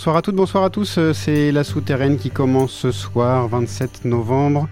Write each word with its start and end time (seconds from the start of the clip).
Bonsoir 0.00 0.16
à 0.16 0.22
toutes, 0.22 0.36
bonsoir 0.36 0.64
à 0.64 0.70
tous. 0.70 0.96
Euh, 0.96 1.12
c'est 1.12 1.52
la 1.52 1.62
souterraine 1.62 2.16
qui 2.16 2.30
commence 2.30 2.72
ce 2.72 2.90
soir, 2.90 3.48
27 3.48 4.06
novembre. 4.06 4.66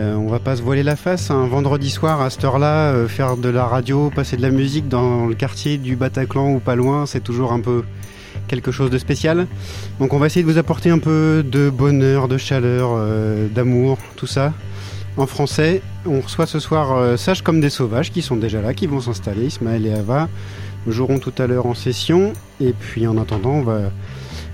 Euh, 0.00 0.16
on 0.16 0.26
va 0.26 0.40
pas 0.40 0.56
se 0.56 0.62
voiler 0.62 0.82
la 0.82 0.96
face. 0.96 1.30
Un 1.30 1.46
vendredi 1.46 1.88
soir 1.88 2.20
à 2.20 2.30
cette 2.30 2.42
heure-là, 2.42 2.90
euh, 2.90 3.06
faire 3.06 3.36
de 3.36 3.48
la 3.48 3.64
radio, 3.64 4.10
passer 4.10 4.36
de 4.36 4.42
la 4.42 4.50
musique 4.50 4.88
dans 4.88 5.26
le 5.26 5.36
quartier 5.36 5.78
du 5.78 5.94
Bataclan 5.94 6.52
ou 6.52 6.58
pas 6.58 6.74
loin, 6.74 7.06
c'est 7.06 7.22
toujours 7.22 7.52
un 7.52 7.60
peu 7.60 7.84
quelque 8.48 8.72
chose 8.72 8.90
de 8.90 8.98
spécial. 8.98 9.46
Donc 10.00 10.12
on 10.12 10.18
va 10.18 10.26
essayer 10.26 10.44
de 10.44 10.50
vous 10.50 10.58
apporter 10.58 10.90
un 10.90 10.98
peu 10.98 11.44
de 11.48 11.70
bonheur, 11.70 12.26
de 12.26 12.36
chaleur, 12.36 12.98
d'amour, 13.54 13.98
tout 14.16 14.26
ça. 14.26 14.52
En 15.16 15.28
français, 15.28 15.80
on 16.06 16.20
reçoit 16.20 16.46
ce 16.46 16.58
soir 16.58 17.16
Sage 17.16 17.42
comme 17.42 17.60
des 17.60 17.70
sauvages 17.70 18.10
qui 18.10 18.20
sont 18.20 18.34
déjà 18.34 18.60
là, 18.60 18.74
qui 18.74 18.88
vont 18.88 19.00
s'installer. 19.00 19.46
Ismaël 19.46 19.86
et 19.86 19.92
Ava 19.92 20.28
joueront 20.88 21.20
tout 21.20 21.34
à 21.38 21.46
l'heure 21.46 21.66
en 21.66 21.74
session. 21.74 22.32
Et 22.60 22.72
puis 22.72 23.06
en 23.06 23.16
attendant, 23.16 23.50
on 23.50 23.62
va 23.62 23.92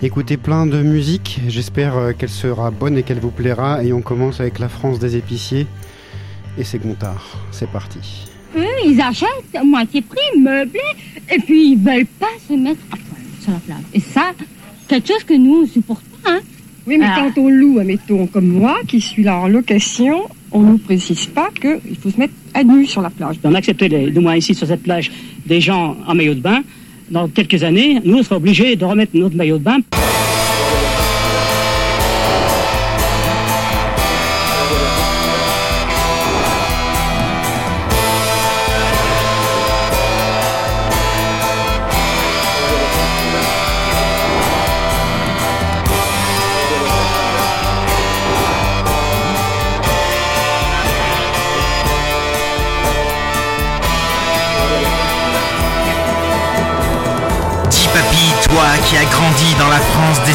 écouter 0.06 0.36
plein 0.36 0.66
de 0.66 0.82
musique. 0.82 1.40
J'espère 1.48 1.96
euh, 1.96 2.12
qu'elle 2.12 2.28
sera 2.28 2.70
bonne 2.70 2.98
et 2.98 3.02
qu'elle 3.02 3.20
vous 3.20 3.30
plaira. 3.30 3.84
Et 3.84 3.92
on 3.92 4.02
commence 4.02 4.40
avec 4.40 4.58
la 4.58 4.68
France 4.68 4.98
des 4.98 5.16
épiciers. 5.16 5.66
Et 6.58 6.64
c'est 6.64 6.78
Gontard. 6.78 7.38
C'est 7.50 7.68
parti. 7.68 7.98
Eux, 8.56 8.66
ils 8.84 9.00
achètent 9.00 9.28
à 9.54 9.64
moitié 9.64 10.02
prix, 10.02 10.38
meublés, 10.38 10.80
et 11.30 11.38
puis 11.38 11.72
ils 11.72 11.78
veulent 11.78 12.06
pas 12.20 12.26
se 12.46 12.52
mettre 12.52 12.80
à 12.90 12.96
poil 12.96 13.22
sur 13.40 13.52
la 13.52 13.58
plage. 13.58 13.84
Et 13.94 14.00
ça, 14.00 14.32
quelque 14.88 15.08
chose 15.08 15.24
que 15.24 15.34
nous, 15.34 15.62
on 15.62 15.66
supporte 15.66 16.04
pas, 16.22 16.32
hein. 16.32 16.40
Oui, 16.86 16.98
mais 16.98 17.06
quand 17.14 17.40
on 17.40 17.48
loue, 17.48 17.78
admettons, 17.78 18.26
comme 18.26 18.48
moi, 18.48 18.80
qui 18.88 19.00
suis 19.00 19.22
là 19.22 19.38
en 19.38 19.46
location, 19.46 20.24
on 20.50 20.60
ne 20.62 20.72
nous 20.72 20.78
précise 20.78 21.26
pas 21.26 21.48
qu'il 21.50 21.96
faut 21.96 22.10
se 22.10 22.18
mettre 22.18 22.34
à 22.54 22.64
nu 22.64 22.86
sur 22.86 23.00
la 23.00 23.08
plage. 23.08 23.36
On 23.44 23.54
accepte, 23.54 23.84
de 23.84 24.20
moi 24.20 24.36
ici 24.36 24.52
sur 24.52 24.66
cette 24.66 24.82
plage, 24.82 25.12
des 25.46 25.60
gens 25.60 25.96
en 26.06 26.14
maillot 26.14 26.34
de 26.34 26.40
bain 26.40 26.62
dans 27.10 27.28
quelques 27.28 27.62
années, 27.62 28.00
nous, 28.04 28.18
on 28.18 28.22
sera 28.22 28.36
obligés 28.36 28.76
de 28.76 28.84
remettre 28.84 29.12
notre 29.14 29.36
maillot 29.36 29.58
de 29.58 29.64
bain. 29.64 29.78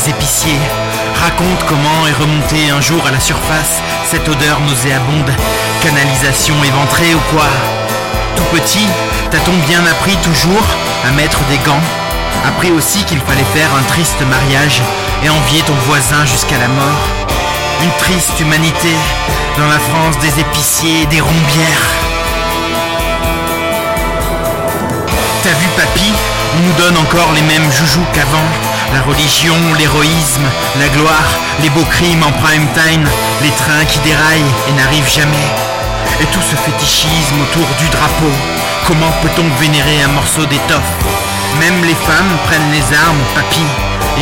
Épiciers, 0.08 0.62
raconte 1.22 1.66
comment 1.68 2.08
est 2.08 2.14
remontée 2.14 2.70
un 2.70 2.80
jour 2.80 3.06
à 3.06 3.12
la 3.12 3.20
surface 3.20 3.82
cette 4.10 4.30
odeur 4.30 4.62
nauséabonde. 4.62 5.32
Canalisation 5.84 6.56
éventrée 6.64 7.14
ou 7.14 7.20
quoi? 7.30 7.48
Tout 8.38 8.46
petit, 8.56 8.88
t'as-t-on 9.30 9.58
bien 9.68 9.86
appris 9.86 10.16
toujours 10.24 10.64
à 11.06 11.12
mettre 11.12 11.40
des 11.50 11.58
gants? 11.58 11.84
Appris 12.48 12.72
aussi 12.72 13.04
qu'il 13.04 13.20
fallait 13.20 13.52
faire 13.54 13.70
un 13.78 13.84
triste 13.84 14.22
mariage 14.30 14.82
et 15.26 15.30
envier 15.30 15.62
ton 15.64 15.76
voisin 15.88 16.26
jusqu'à 16.26 16.58
la 16.58 16.70
mort? 16.70 17.04
Une 17.84 17.92
triste 18.00 18.40
humanité 18.40 18.96
dans 19.58 19.68
la 19.68 19.80
France 19.80 20.18
des 20.22 20.40
épiciers 20.40 21.02
et 21.02 21.06
des 21.08 21.20
rombières. 21.20 21.88
T'as 25.44 25.50
vu 25.50 25.68
papy? 25.76 26.14
On 26.56 26.62
nous 26.62 26.74
donne 26.74 26.98
encore 26.98 27.34
les 27.36 27.42
mêmes 27.42 27.70
joujoux 27.74 28.06
qu'avant. 28.14 28.67
La 28.94 29.02
religion, 29.02 29.56
l'héroïsme, 29.78 30.48
la 30.80 30.88
gloire, 30.90 31.30
les 31.62 31.70
beaux 31.70 31.86
crimes 31.92 32.24
en 32.24 32.32
prime 32.32 32.68
time, 32.74 33.06
les 33.42 33.52
trains 33.52 33.86
qui 33.86 34.00
déraillent 34.00 34.54
et 34.68 34.74
n'arrivent 34.74 35.10
jamais. 35.10 35.48
Et 36.22 36.26
tout 36.28 36.42
ce 36.42 36.56
fétichisme 36.56 37.42
autour 37.42 37.68
du 37.80 37.88
drapeau. 37.90 38.32
Comment 38.88 39.12
peut-on 39.22 39.48
vénérer 39.62 40.02
un 40.02 40.08
morceau 40.10 40.46
d'étoffe? 40.46 40.94
Même 41.60 41.84
les 41.84 41.96
femmes 41.96 42.38
prennent 42.46 42.72
les 42.72 42.98
armes, 42.98 43.24
papy, 43.36 43.66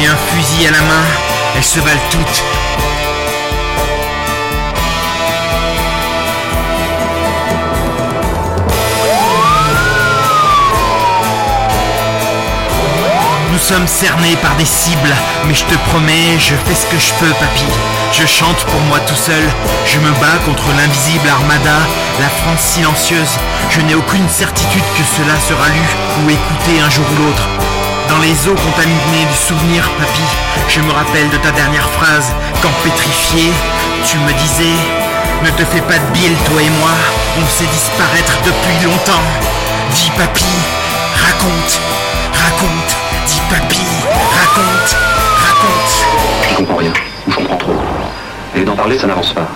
et 0.01 0.07
un 0.07 0.17
fusil 0.33 0.67
à 0.67 0.71
la 0.71 0.81
main, 0.81 1.05
elles 1.55 1.63
se 1.63 1.79
valent 1.79 2.09
toutes 2.09 2.43
sommes 13.65 13.87
cernés 13.87 14.35
par 14.43 14.55
des 14.57 14.65
cibles, 14.65 15.15
mais 15.47 15.55
je 15.55 15.65
te 15.65 15.73
promets, 15.89 16.37
je 16.37 16.53
fais 16.53 16.75
ce 16.75 16.85
que 16.85 16.99
je 16.99 17.11
peux, 17.17 17.33
papy. 17.41 17.65
Je 18.13 18.23
chante 18.27 18.63
pour 18.65 18.79
moi 18.81 18.99
tout 18.99 19.15
seul, 19.15 19.41
je 19.87 19.97
me 19.97 20.11
bats 20.21 20.37
contre 20.45 20.69
l'invisible 20.77 21.27
armada, 21.27 21.81
la 22.21 22.29
France 22.29 22.61
silencieuse. 22.61 23.33
Je 23.71 23.81
n'ai 23.81 23.95
aucune 23.95 24.29
certitude 24.29 24.85
que 24.93 25.05
cela 25.17 25.33
sera 25.49 25.65
lu 25.69 25.85
ou 26.21 26.29
écouté 26.29 26.79
un 26.79 26.91
jour 26.91 27.05
ou 27.09 27.25
l'autre. 27.25 27.47
Dans 28.07 28.19
les 28.19 28.37
eaux 28.47 28.53
contaminées 28.53 29.25
du 29.25 29.37
souvenir, 29.47 29.81
papy, 29.97 30.27
je 30.69 30.81
me 30.81 30.91
rappelle 30.91 31.29
de 31.29 31.37
ta 31.37 31.49
dernière 31.49 31.89
phrase, 31.97 32.35
quand 32.61 32.75
pétrifié, 32.83 33.49
tu 34.05 34.19
me 34.19 34.33
disais 34.45 34.77
Ne 35.41 35.49
te 35.49 35.65
fais 35.65 35.81
pas 35.81 35.97
de 35.97 36.09
bile, 36.13 36.37
toi 36.45 36.61
et 36.61 36.73
moi, 36.81 36.93
on 37.41 37.47
sait 37.49 37.71
disparaître 37.73 38.37
depuis 38.45 38.85
longtemps. 38.85 39.25
Dis, 39.95 40.11
papy, 40.15 40.53
raconte, 41.17 41.81
raconte. 42.29 43.04
Dis 43.25 43.41
papy, 43.49 43.81
raconte, 44.33 44.95
raconte. 45.37 46.49
Je 46.49 46.55
comprends 46.57 46.75
rien, 46.75 46.93
ou 47.27 47.31
je 47.31 47.35
comprends 47.37 47.57
trop. 47.57 47.75
Et 48.55 48.63
d'en 48.63 48.75
parler, 48.75 48.97
ça 48.99 49.07
n'avance 49.07 49.33
pas. 49.33 49.47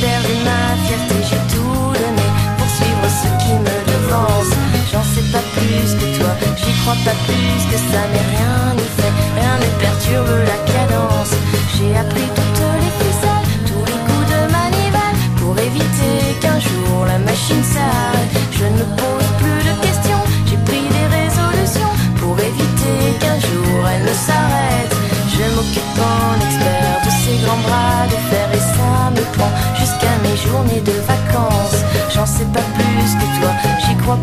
perdu 0.00 0.34
ma 0.44 0.60
fierté, 0.84 1.16
j'ai 1.28 1.42
tout 1.54 1.92
donné 2.00 2.28
pour 2.56 2.68
suivre 2.78 3.06
ce 3.20 3.28
qui 3.42 3.52
me 3.66 3.76
devance. 3.92 4.52
J'en 4.90 5.04
sais 5.12 5.26
pas 5.30 5.44
plus 5.54 5.94
que 6.00 6.06
toi, 6.18 6.32
j'y 6.56 6.72
crois 6.80 6.98
pas 7.04 7.16
plus 7.26 7.60
que 7.70 7.78
ça, 7.90 8.02
mais 8.12 8.29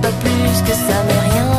pas 0.01 0.12
plus 0.12 0.62
que 0.63 0.74
ça, 0.74 1.04
mais 1.08 1.20
rien. 1.32 1.57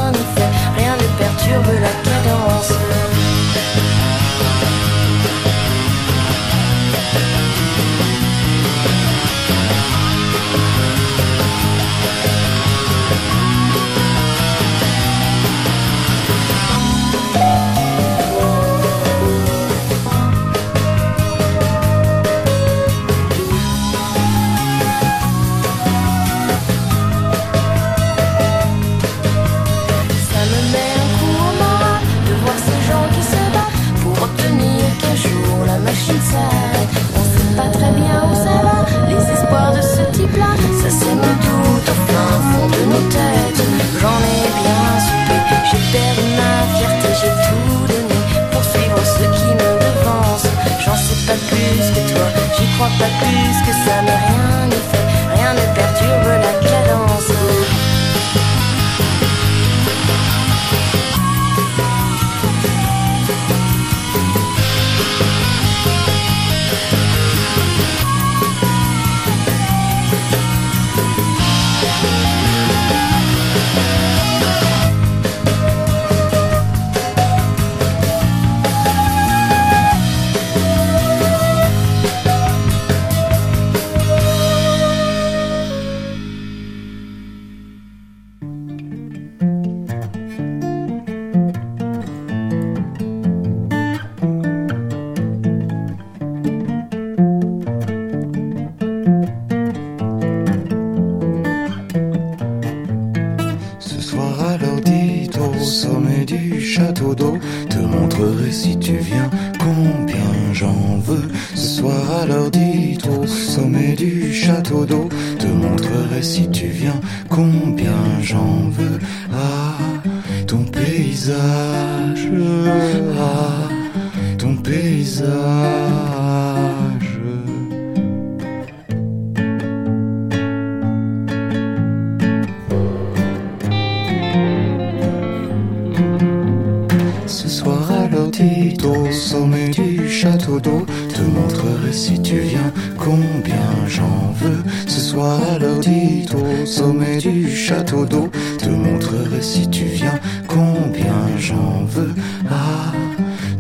Te 140.49 141.21
montrerai 141.21 141.93
si 141.93 142.23
tu 142.23 142.39
viens. 142.39 142.73
Combien 142.97 143.87
j'en 143.87 144.33
veux. 144.41 144.65
Ce 144.87 144.99
soir 144.99 145.39
à 145.53 145.59
l'audit 145.59 146.27
au 146.35 146.65
sommet 146.65 147.19
du 147.19 147.55
château 147.55 148.07
d'eau 148.07 148.31
Te 148.57 148.71
montrerai 148.71 149.43
si 149.43 149.69
tu 149.69 149.85
viens. 149.85 150.19
Combien 150.47 151.37
j'en 151.39 151.85
veux. 151.85 152.15
Ah, 152.51 152.93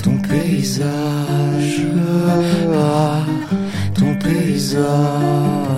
ton 0.02 0.16
paysage. 0.16 1.82
Ah, 2.74 3.20
ton 3.94 4.14
paysage 4.14 5.77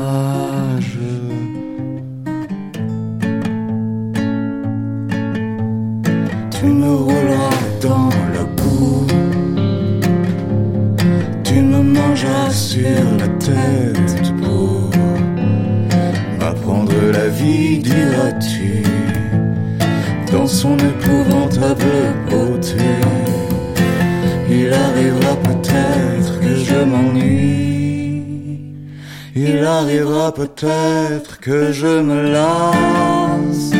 peut-être 30.32 31.40
que 31.40 31.72
je 31.72 32.00
me 32.00 32.30
lasse 32.30 33.70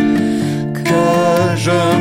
que 0.75 1.57
je 1.57 2.00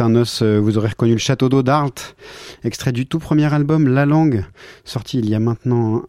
Un 0.00 0.14
os, 0.14 0.42
euh, 0.42 0.58
vous 0.58 0.78
aurez 0.78 0.88
reconnu 0.88 1.12
le 1.12 1.18
château 1.18 1.48
d'eau 1.48 1.62
d'Arlt, 1.62 2.16
extrait 2.64 2.92
du 2.92 3.06
tout 3.06 3.18
premier 3.18 3.52
album 3.52 3.88
La 3.88 4.06
Langue, 4.06 4.44
sorti 4.84 5.18
il 5.18 5.28
y 5.28 5.34
a 5.34 5.40
maintenant 5.40 6.02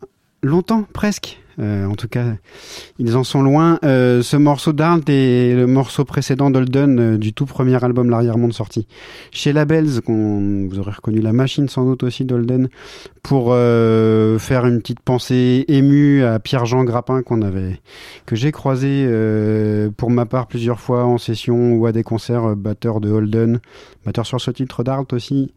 longtemps 0.44 0.86
presque. 0.94 1.40
Euh, 1.60 1.86
en 1.86 1.96
tout 1.96 2.08
cas, 2.08 2.24
ils 3.00 3.18
en 3.18 3.24
sont 3.26 3.42
loin. 3.42 3.80
Euh, 3.84 4.22
ce 4.22 4.38
morceau 4.38 4.72
d'Arlt 4.72 5.10
est 5.10 5.54
le 5.54 5.68
morceau 5.68 6.06
précédent 6.06 6.50
d'Holden 6.50 7.00
euh, 7.00 7.18
du 7.18 7.34
tout 7.34 7.46
premier 7.46 7.84
album 7.84 8.10
L'Arrière-Monde 8.10 8.54
sorti 8.54 8.88
chez 9.32 9.52
Labels, 9.52 10.00
vous 10.08 10.80
aurez 10.80 10.92
reconnu 10.92 11.20
la 11.20 11.34
machine 11.34 11.68
sans 11.68 11.84
doute 11.84 12.04
aussi 12.04 12.24
d'Holden, 12.24 12.70
pour 13.24 13.50
euh, 13.50 14.40
faire 14.40 14.66
une 14.66 14.80
petite 14.80 15.00
pensée 15.00 15.66
émue 15.68 16.24
à 16.24 16.40
Pierre-Jean 16.40 16.84
Grappin 16.84 17.22
qu'on 17.22 17.42
avait, 17.42 17.80
que 18.26 18.36
j'ai 18.36 18.52
croisé 18.52 19.06
euh, 19.08 19.90
pour 19.96 20.10
ma 20.10 20.26
part 20.26 20.48
plusieurs 20.48 20.80
fois 20.80 21.06
en 21.06 21.18
session 21.18 21.74
ou 21.74 21.86
à 21.86 21.92
des 21.92 22.04
concerts, 22.04 22.46
euh, 22.46 22.56
batteur 22.56 23.02
de 23.02 23.10
Holden, 23.10 23.60
batteur 24.06 24.26
sur 24.26 24.40
ce 24.40 24.52
titre 24.52 24.84
d'Arlt 24.84 25.14
aussi, 25.14 25.52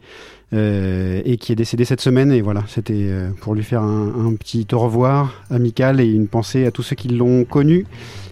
euh, 0.52 1.22
et 1.24 1.38
qui 1.38 1.52
est 1.52 1.56
décédé 1.56 1.84
cette 1.84 2.00
semaine. 2.00 2.32
Et 2.32 2.42
voilà, 2.42 2.62
c'était 2.68 2.92
euh, 2.94 3.30
pour 3.40 3.54
lui 3.54 3.62
faire 3.62 3.82
un, 3.82 4.26
un 4.26 4.34
petit 4.34 4.66
au 4.72 4.78
revoir 4.78 5.42
amical 5.50 6.00
et 6.00 6.06
une 6.06 6.28
pensée 6.28 6.66
à 6.66 6.70
tous 6.70 6.82
ceux 6.82 6.96
qui 6.96 7.08
l'ont 7.08 7.44
connu. 7.44 7.86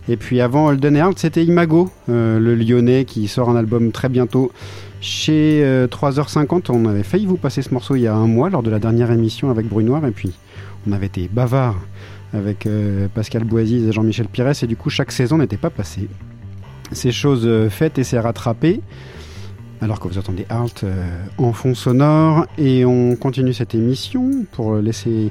Et 0.09 0.17
puis 0.17 0.41
avant 0.41 0.67
Holden 0.67 0.97
et 0.97 1.01
Arlt, 1.01 1.19
c'était 1.19 1.45
Imago, 1.45 1.89
euh, 2.09 2.39
le 2.39 2.55
lyonnais 2.55 3.05
qui 3.05 3.29
sort 3.29 3.49
un 3.49 3.57
album 3.57 3.93
très 3.93 4.09
bientôt 4.09 4.51
chez 5.01 5.63
euh, 5.65 5.87
3h50. 5.87 6.71
On 6.71 6.87
avait 6.87 7.03
failli 7.03 7.27
vous 7.27 7.37
passer 7.37 7.63
ce 7.63 7.73
morceau 7.73 7.97
il 7.97 8.03
y 8.03 8.07
a 8.07 8.15
un 8.15 8.27
mois 8.27 8.51
lors 8.51 8.63
de 8.63 8.71
la 8.71 8.79
dernière 8.79 9.11
émission 9.11 9.51
avec 9.51 9.67
Brunoir. 9.67 10.07
Et 10.07 10.11
puis 10.11 10.33
on 10.87 10.93
avait 10.93 11.07
été 11.07 11.29
bavard 11.33 11.77
avec 12.33 12.67
euh, 12.67 13.09
Pascal 13.13 13.45
Boisy 13.45 13.89
et 13.89 13.93
Jean-Michel 13.93 14.29
Pires. 14.29 14.53
Et 14.63 14.67
du 14.67 14.77
coup, 14.77 14.91
chaque 14.91 15.13
saison 15.13 15.39
n'était 15.39 15.57
pas 15.57 15.71
passée. 15.71 16.09
C'est 16.93 17.13
chose 17.13 17.43
euh, 17.45 17.69
faite 17.71 17.99
et 17.99 18.05
c'est 18.05 18.19
rattrapé. 18.19 18.81
Alors 19.83 19.99
que 19.99 20.09
vous 20.09 20.19
entendez 20.19 20.45
Alt 20.51 20.85
euh, 20.85 21.25
en 21.39 21.55
fond 21.55 21.75
sonore 21.75 22.47
et 22.59 22.85
on 22.85 23.17
continue 23.17 23.55
cette 23.55 23.75
émission 23.75 24.45
pour 24.53 24.77
laisser 24.77 25.31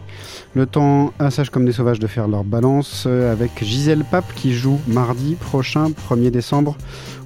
le 0.55 0.65
temps 0.65 1.13
à 1.19 1.29
Sages 1.29 1.51
comme 1.51 1.65
des 1.65 1.71
sauvages 1.71 1.99
de 1.99 2.07
faire 2.07 2.27
leur 2.27 2.43
balance 2.43 3.03
euh, 3.05 3.31
avec 3.31 3.63
Gisèle 3.63 4.03
Pape 4.09 4.33
qui 4.33 4.53
joue 4.53 4.79
mardi 4.87 5.35
prochain 5.35 5.89
1er 5.89 6.31
décembre 6.31 6.75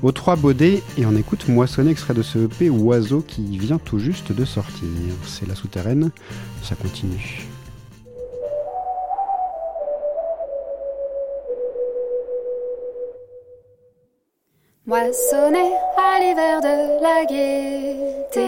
au 0.02 0.12
3 0.12 0.36
Baudets 0.36 0.84
et 0.98 1.06
on 1.06 1.16
écoute 1.16 1.48
Moissonner 1.48 1.92
extrait 1.92 2.14
de 2.14 2.24
ce 2.24 2.40
EP 2.40 2.70
Oiseau 2.70 3.24
qui 3.26 3.58
vient 3.58 3.78
tout 3.78 4.00
juste 4.00 4.34
de 4.34 4.44
sortir. 4.44 4.90
C'est 5.24 5.48
la 5.48 5.56
souterraine, 5.56 6.12
ça 6.62 6.76
continue. 6.76 7.53
Moissonner 14.86 15.72
à 15.96 16.20
l'hiver 16.20 16.60
de 16.60 17.02
la 17.02 17.24
gaieté. 17.24 18.42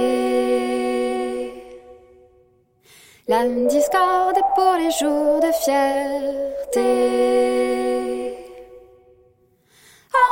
La 3.26 3.48
discorde 3.48 4.42
pour 4.54 4.74
les 4.78 4.92
jours 4.92 5.40
de 5.40 5.50
fierté. 5.64 6.84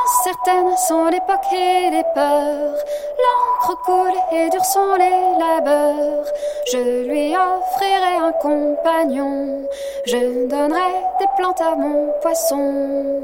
Incertaines 0.04 0.76
sont 0.76 1.06
l'époque 1.06 1.50
et 1.54 1.88
les 1.90 2.04
peurs. 2.14 2.84
L'encre 3.24 3.74
coule 3.86 4.18
et 4.30 4.50
durs 4.50 4.62
sont 4.62 4.96
les 4.96 5.38
labeurs. 5.38 6.26
Je 6.70 7.06
lui 7.08 7.34
offrirai 7.34 8.16
un 8.20 8.32
compagnon. 8.32 9.66
Je 10.04 10.48
donnerai 10.48 10.92
des 11.18 11.28
plantes 11.38 11.62
à 11.62 11.74
mon 11.74 12.12
poisson. 12.20 13.22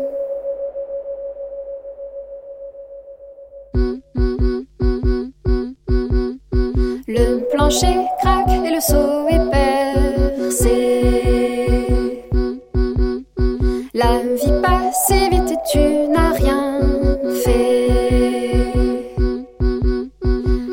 plancher 7.70 7.98
craque 8.20 8.50
et 8.50 8.70
le 8.74 8.80
seau 8.80 9.28
est 9.28 9.50
percé. 9.50 10.66
La 13.94 14.18
vie 14.18 14.52
passe 14.60 15.12
vite 15.30 15.52
et 15.52 15.58
tu 15.70 15.78
n'as 16.08 16.32
rien 16.32 16.80
fait. 17.44 18.72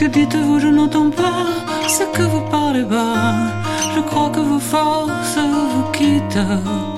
Que 0.03 0.09
dites-vous, 0.09 0.59
je 0.59 0.67
n'entends 0.67 1.09
pas 1.09 1.45
ce 1.87 2.03
que 2.17 2.23
vous 2.23 2.41
parlez 2.51 2.83
bas. 2.83 3.53
Je 3.95 4.01
crois 4.01 4.29
que 4.31 4.41
vos 4.41 4.59
forces 4.59 5.37
vous 5.37 5.91
quittent. 5.93 6.92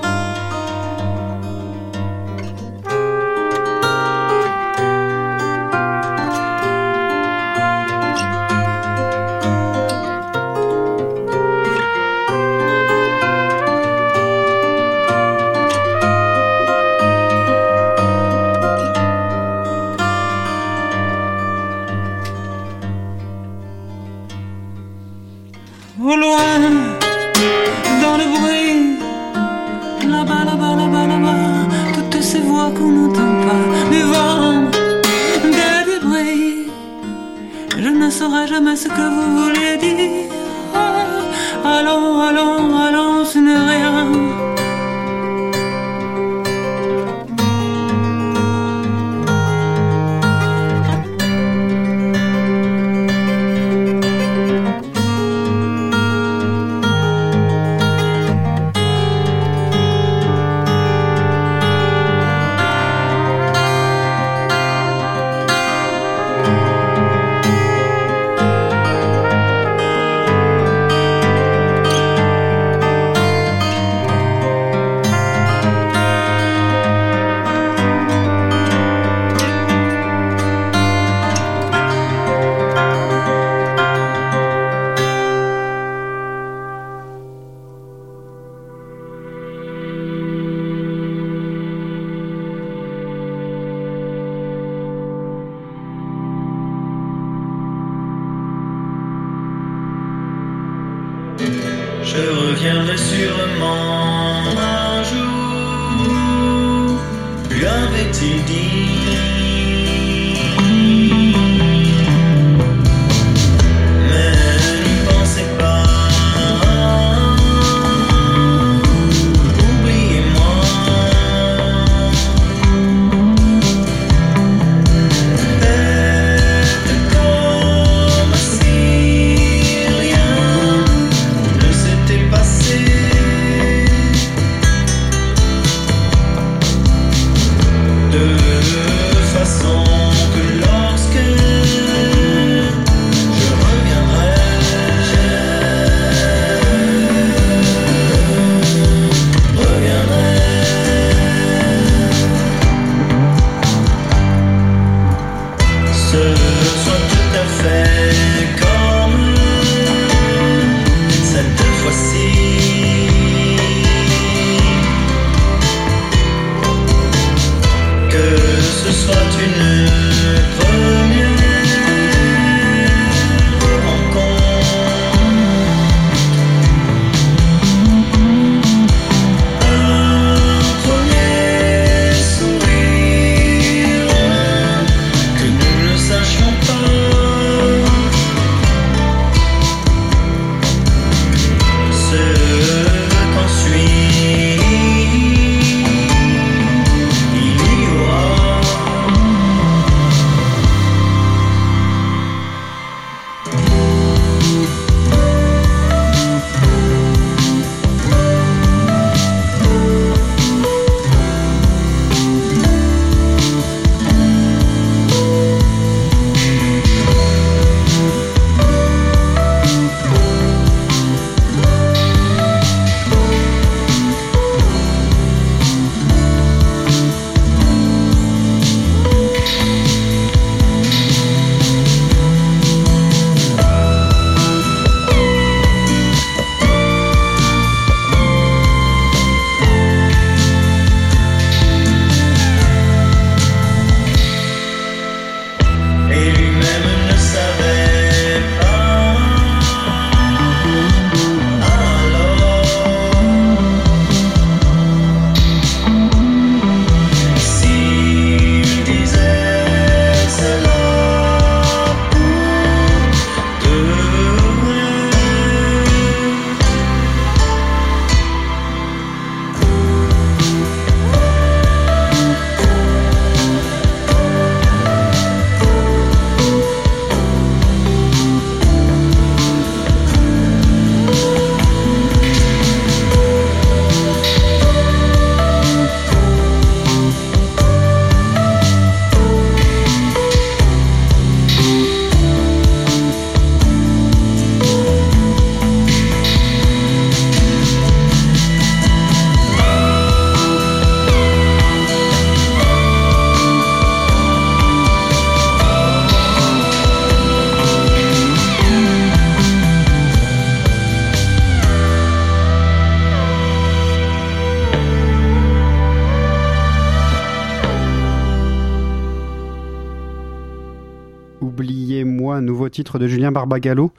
Titre 322.76 322.98
de 322.98 323.08
Julien 323.08 323.32
Barbagallo, 323.32 323.90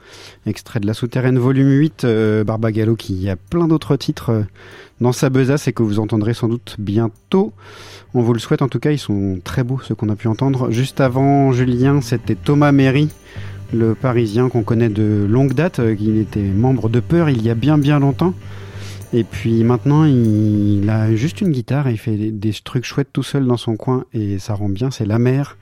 extrait 0.46 0.78
de 0.78 0.86
La 0.86 0.94
Souterraine 0.94 1.36
volume 1.36 1.68
8. 1.68 2.04
euh, 2.04 2.44
Barbagallo 2.44 2.94
qui 2.94 3.28
a 3.28 3.34
plein 3.34 3.66
d'autres 3.66 3.96
titres 3.96 4.30
euh, 4.30 4.42
dans 5.00 5.10
sa 5.10 5.30
besace 5.30 5.66
et 5.66 5.72
que 5.72 5.82
vous 5.82 5.98
entendrez 5.98 6.32
sans 6.32 6.46
doute 6.46 6.76
bientôt. 6.78 7.52
On 8.14 8.22
vous 8.22 8.32
le 8.32 8.38
souhaite 8.38 8.62
en 8.62 8.68
tout 8.68 8.78
cas, 8.78 8.92
ils 8.92 8.98
sont 8.98 9.40
très 9.42 9.64
beaux 9.64 9.80
ceux 9.82 9.96
qu'on 9.96 10.08
a 10.10 10.14
pu 10.14 10.28
entendre. 10.28 10.70
Juste 10.70 11.00
avant 11.00 11.50
Julien, 11.50 12.00
c'était 12.00 12.36
Thomas 12.36 12.70
Méry, 12.70 13.08
le 13.72 13.96
Parisien 13.96 14.48
qu'on 14.48 14.62
connaît 14.62 14.88
de 14.88 15.26
longue 15.28 15.54
date, 15.54 15.80
euh, 15.80 15.96
qui 15.96 16.16
était 16.16 16.40
membre 16.40 16.88
de 16.88 17.00
Peur 17.00 17.30
il 17.30 17.42
y 17.42 17.50
a 17.50 17.56
bien 17.56 17.78
bien 17.78 17.98
longtemps. 17.98 18.32
Et 19.12 19.24
puis 19.24 19.64
maintenant, 19.64 20.04
il, 20.04 20.88
a 20.88 21.12
juste 21.16 21.40
une 21.40 21.50
guitare 21.50 21.88
et 21.88 21.92
il 21.92 21.98
fait 21.98 22.16
des 22.30 22.52
trucs 22.52 22.84
chouettes 22.84 23.12
tout 23.12 23.24
seul 23.24 23.44
dans 23.44 23.56
son 23.56 23.76
coin 23.76 24.04
et 24.12 24.38
ça 24.38 24.54
rend 24.54 24.68
bien. 24.68 24.92
C'est 24.92 25.06
La 25.06 25.18
Mer, 25.18 25.56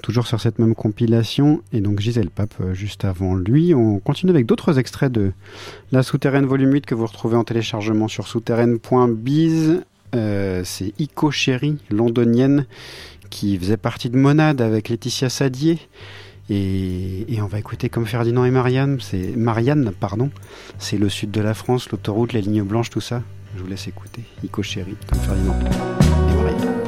toujours 0.00 0.26
sur 0.26 0.40
cette 0.40 0.58
même 0.58 0.74
compilation. 0.74 1.62
Et 1.72 1.80
donc 1.80 2.00
Gisèle 2.00 2.30
Pape 2.30 2.54
euh, 2.60 2.74
juste 2.74 3.04
avant 3.04 3.34
lui. 3.34 3.74
On 3.74 3.98
continue 3.98 4.30
avec 4.30 4.46
d'autres 4.46 4.78
extraits 4.78 5.12
de 5.12 5.32
La 5.92 6.02
Souterraine 6.02 6.46
Volume 6.46 6.72
8 6.72 6.86
que 6.86 6.94
vous 6.94 7.06
retrouvez 7.06 7.36
en 7.36 7.44
téléchargement 7.44 8.08
sur 8.08 8.26
souterraine.biz. 8.26 9.82
Euh, 10.14 10.62
c'est 10.64 10.92
Ico 10.98 11.30
londonienne, 11.90 12.66
qui 13.30 13.56
faisait 13.58 13.76
partie 13.76 14.10
de 14.10 14.16
Monade 14.16 14.60
avec 14.60 14.88
Laetitia 14.88 15.28
Sadier. 15.28 15.78
Et, 16.52 17.38
on 17.40 17.46
va 17.46 17.60
écouter 17.60 17.88
comme 17.88 18.06
Ferdinand 18.06 18.44
et 18.44 18.50
Marianne, 18.50 18.98
c'est 19.00 19.36
Marianne, 19.36 19.92
pardon. 19.98 20.30
C'est 20.78 20.98
le 20.98 21.08
sud 21.08 21.30
de 21.30 21.40
la 21.40 21.54
France, 21.54 21.88
l'autoroute, 21.90 22.32
les 22.32 22.42
lignes 22.42 22.64
blanches, 22.64 22.90
tout 22.90 23.00
ça. 23.00 23.22
Je 23.56 23.62
vous 23.62 23.68
laisse 23.68 23.86
écouter. 23.86 24.22
Ico 24.42 24.62
Chéri, 24.62 24.96
comme 25.08 25.20
Ferdinand 25.20 25.56
et 25.60 26.34
Marianne. 26.34 26.79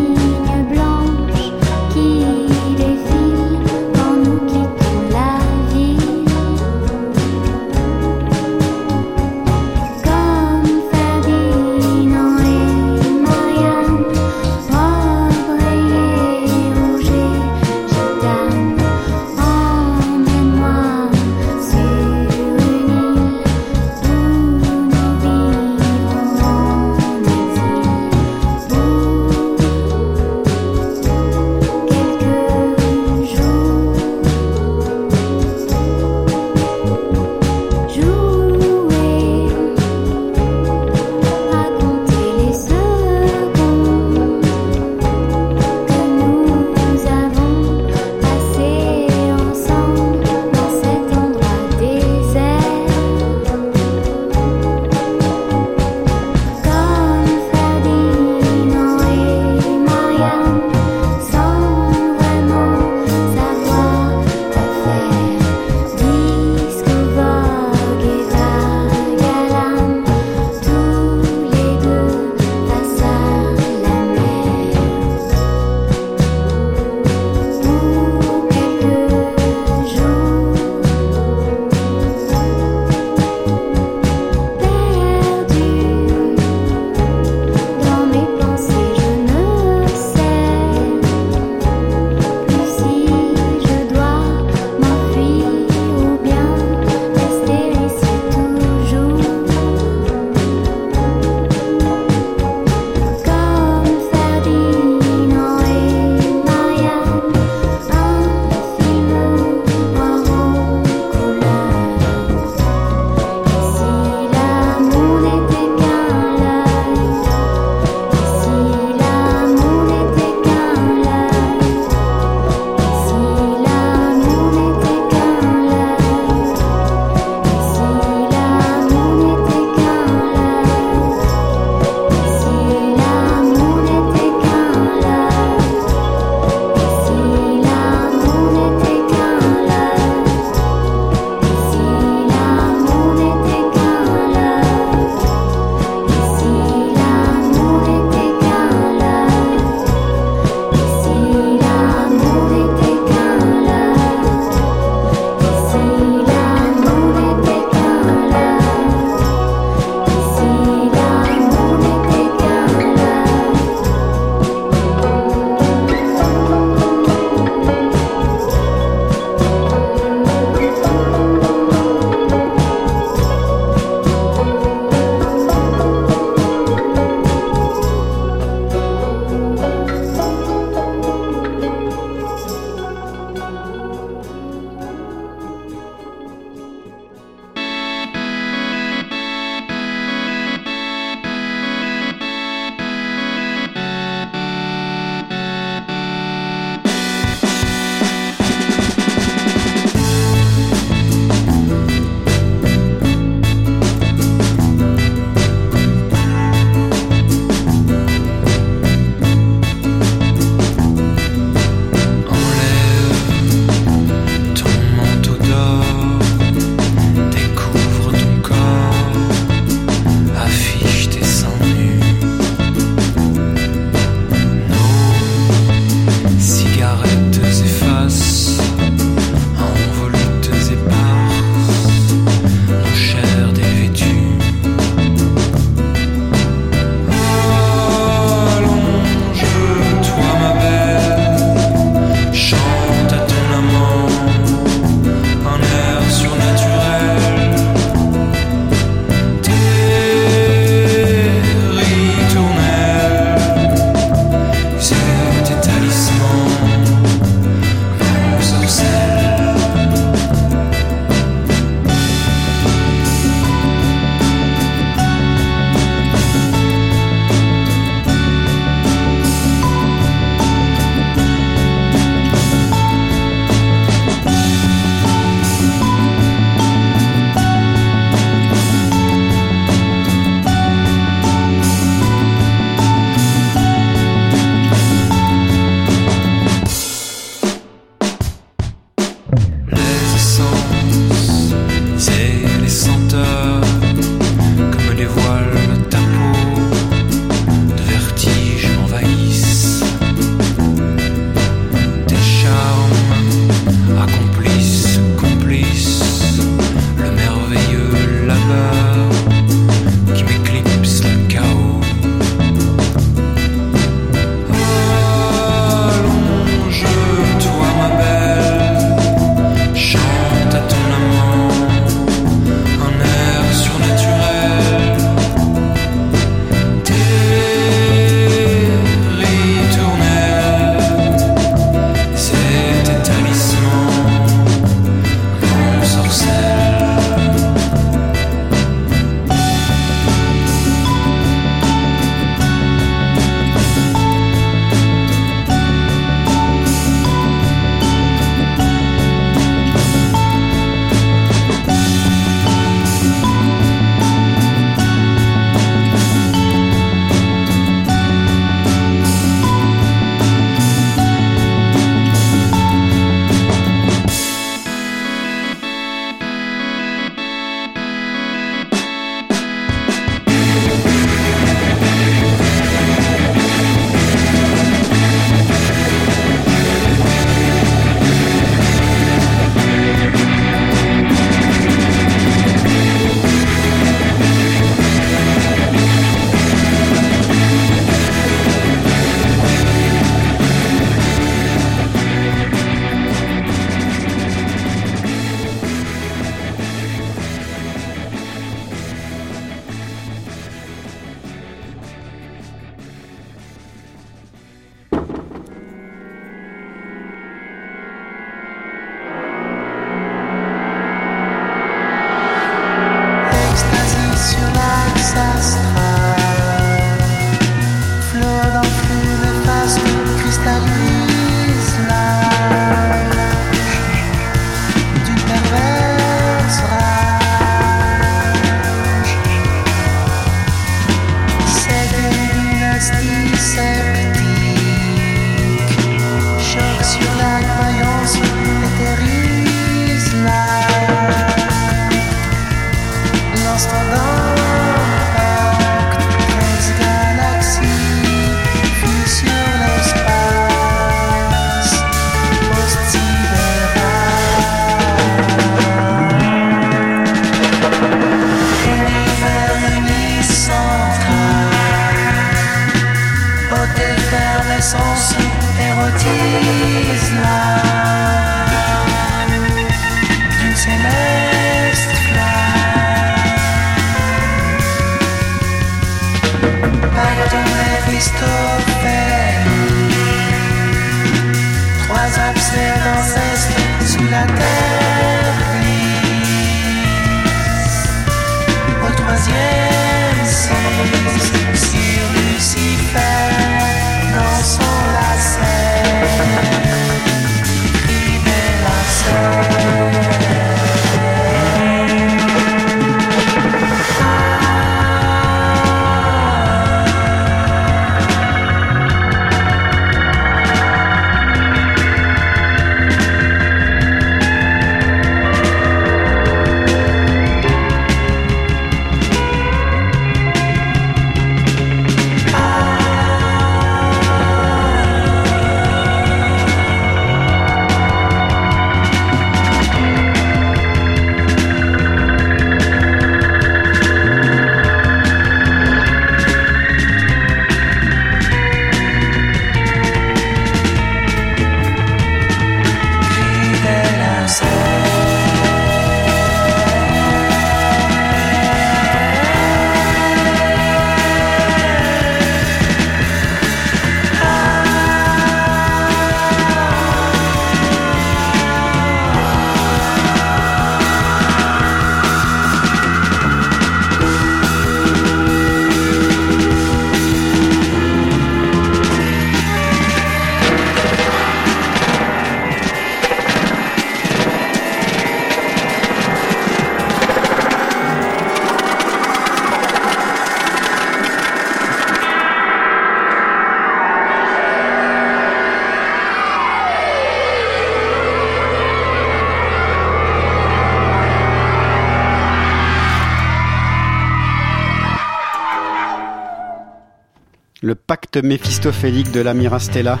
Le 597.64 597.76
pacte 597.76 598.16
méphistophélique 598.16 599.12
de 599.12 599.20
la 599.20 599.34
Mirastella, 599.34 600.00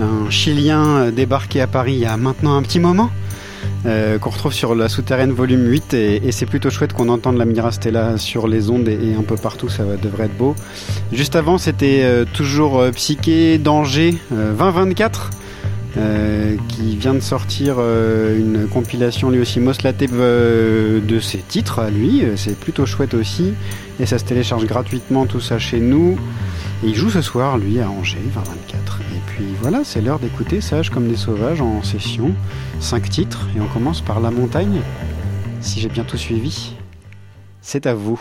un 0.00 0.30
Chilien 0.30 0.82
euh, 0.96 1.10
débarqué 1.10 1.60
à 1.60 1.66
Paris 1.66 1.92
il 1.92 1.98
y 1.98 2.06
a 2.06 2.16
maintenant 2.16 2.56
un 2.56 2.62
petit 2.62 2.80
moment, 2.80 3.10
euh, 3.84 4.18
qu'on 4.18 4.30
retrouve 4.30 4.54
sur 4.54 4.74
la 4.74 4.88
souterraine 4.88 5.30
volume 5.30 5.68
8, 5.68 5.92
et, 5.92 6.32
c'est 6.32 6.46
plutôt 6.46 6.70
chouette 6.70 6.94
qu'on 6.94 7.10
entende 7.10 7.36
la 7.36 7.44
Mirastella 7.44 8.16
sur 8.16 8.48
les 8.48 8.70
ondes 8.70 8.88
et, 8.88 9.14
un 9.14 9.24
peu 9.24 9.36
partout, 9.36 9.68
ça 9.68 9.84
devrait 10.02 10.24
être 10.24 10.38
beau. 10.38 10.56
Juste 11.12 11.36
avant, 11.36 11.58
c'était 11.58 12.00
euh, 12.02 12.24
toujours 12.32 12.80
euh, 12.80 12.90
Psyché 12.92 13.58
Danger 13.58 14.14
euh, 14.32 14.54
2024. 14.54 15.30
Euh, 15.96 16.56
qui 16.68 16.96
vient 16.96 17.14
de 17.14 17.20
sortir 17.20 17.76
euh, 17.78 18.38
une 18.38 18.68
compilation 18.68 19.30
lui 19.30 19.40
aussi 19.40 19.60
Moslaté 19.60 20.08
euh, 20.12 21.00
de 21.00 21.20
ses 21.20 21.38
titres 21.38 21.78
à 21.78 21.90
lui, 21.90 22.22
Euh, 22.22 22.36
c'est 22.36 22.58
plutôt 22.58 22.86
chouette 22.86 23.14
aussi. 23.14 23.54
Et 23.98 24.06
ça 24.06 24.18
se 24.18 24.24
télécharge 24.24 24.66
gratuitement 24.66 25.26
tout 25.26 25.40
ça 25.40 25.58
chez 25.58 25.80
nous. 25.80 26.18
Et 26.84 26.88
il 26.88 26.94
joue 26.94 27.10
ce 27.10 27.22
soir 27.22 27.56
lui 27.56 27.80
à 27.80 27.88
Angers 27.88 28.18
2024 28.34 29.00
et 29.00 29.20
puis 29.26 29.46
voilà 29.62 29.82
c'est 29.82 30.02
l'heure 30.02 30.18
d'écouter 30.18 30.60
Sage 30.60 30.90
comme 30.90 31.08
des 31.08 31.16
sauvages 31.16 31.62
en 31.62 31.82
session. 31.82 32.32
5 32.80 33.08
titres 33.08 33.48
et 33.56 33.60
on 33.60 33.66
commence 33.66 34.02
par 34.02 34.20
La 34.20 34.30
Montagne. 34.30 34.80
Si 35.62 35.80
j'ai 35.80 35.88
bien 35.88 36.04
tout 36.04 36.18
suivi 36.18 36.74
c'est 37.62 37.86
à 37.86 37.94
vous 37.94 38.20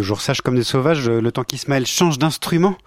toujours 0.01 0.23
sages 0.23 0.41
comme 0.41 0.55
des 0.55 0.65
sauvages, 0.65 1.11
euh, 1.11 1.21
le 1.21 1.31
temps 1.31 1.45
qu'Ismaël 1.45 1.85
change 1.85 2.19
d'instrument, 2.19 2.79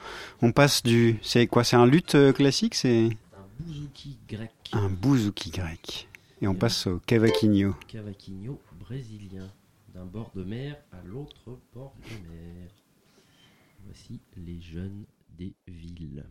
on 0.41 0.51
passe 0.51 0.81
du. 0.81 1.19
C'est 1.21 1.45
quoi 1.45 1.63
C'est 1.63 1.75
un 1.75 1.85
luth 1.85 2.15
euh, 2.15 2.33
classique 2.33 2.73
C'est. 2.73 3.09
Un 3.35 3.45
bouzouki 3.59 4.17
grec. 4.27 4.51
Un 4.71 4.89
bouzouki 4.89 5.51
grec. 5.51 6.07
Et 6.41 6.47
on 6.47 6.55
passe 6.55 6.87
au 6.87 6.99
cavaquinho. 7.05 7.75
Cavaquinho 7.87 8.59
brésilien, 8.79 9.47
d'un 9.93 10.05
bord 10.05 10.31
de 10.33 10.43
mer 10.43 10.75
à 10.91 11.05
l'autre 11.05 11.59
bord 11.75 11.93
de 12.03 12.35
mer. 12.35 12.69
Voici 13.85 14.19
les 14.35 14.59
jeunes 14.59 15.05
des 15.37 15.53
villes. 15.67 16.25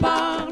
papa. 0.00 0.49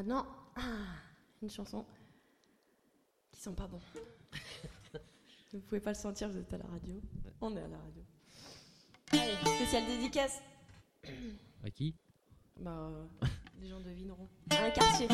maintenant, 0.00 0.26
ah, 0.56 0.62
une 1.42 1.50
chanson 1.50 1.84
qui 3.30 3.38
sent 3.38 3.52
pas 3.54 3.66
bon. 3.66 3.80
vous 5.52 5.60
pouvez 5.60 5.80
pas 5.80 5.90
le 5.90 5.96
sentir, 5.96 6.30
vous 6.30 6.38
êtes 6.38 6.52
à 6.54 6.56
la 6.56 6.64
radio. 6.64 6.94
On 7.42 7.54
est 7.54 7.60
à 7.60 7.68
la 7.68 7.76
radio. 7.76 8.02
Allez, 9.12 9.56
spéciale 9.56 9.86
dédicace. 9.86 10.40
À 11.62 11.70
qui? 11.70 11.94
Bah, 12.58 12.70
euh, 12.70 13.06
les 13.60 13.68
gens 13.68 13.80
devineront. 13.80 14.28
À 14.50 14.64
un 14.64 14.70
quartier. 14.70 15.06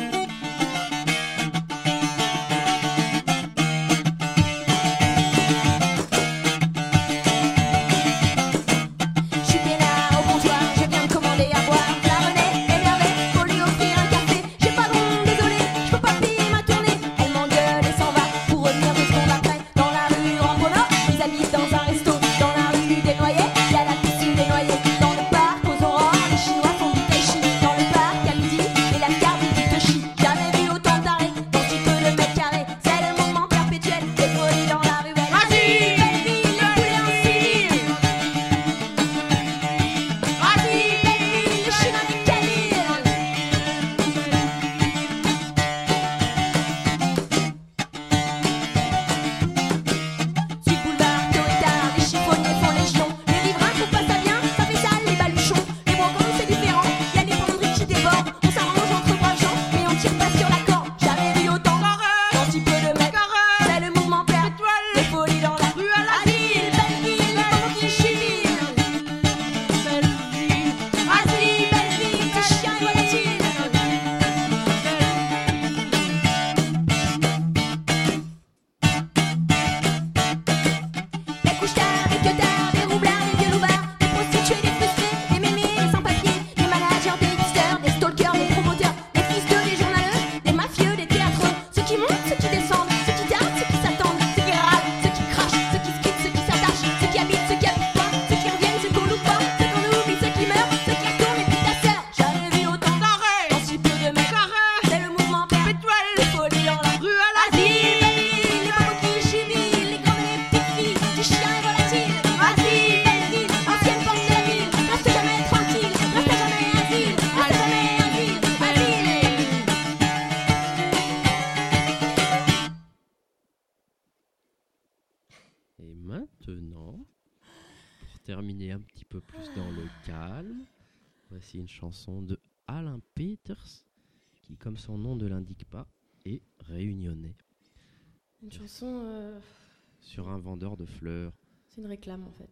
Fleurs. 140.87 141.33
c'est 141.69 141.81
une 141.81 141.87
réclame 141.87 142.23
en 142.25 142.31
fait. 142.31 142.49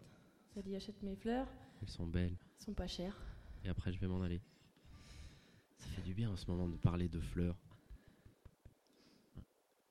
Ça 0.53 0.61
dit 0.61 0.75
achète 0.75 1.01
mes 1.03 1.15
fleurs, 1.15 1.47
Elles 1.81 1.89
sont 1.89 2.05
belles. 2.07 2.37
elles 2.59 2.65
sont 2.65 2.73
pas 2.73 2.87
chères. 2.87 3.17
Et 3.63 3.69
après, 3.69 3.91
je 3.91 3.99
vais 3.99 4.07
m'en 4.07 4.21
aller. 4.21 4.39
Ça 5.77 5.87
fait 5.89 6.01
du 6.03 6.13
bien 6.13 6.29
en 6.29 6.35
ce 6.35 6.45
moment 6.49 6.67
de 6.69 6.77
parler 6.77 7.07
de 7.09 7.19
fleurs. 7.19 7.55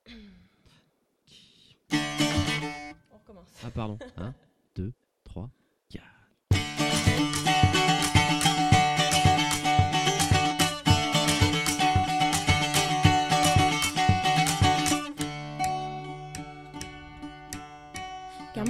On 1.91 3.17
recommence. 3.17 3.47
Ah, 3.63 3.71
pardon. 3.71 3.97
1, 4.17 4.33
2, 4.75 4.93
3, 5.23 5.49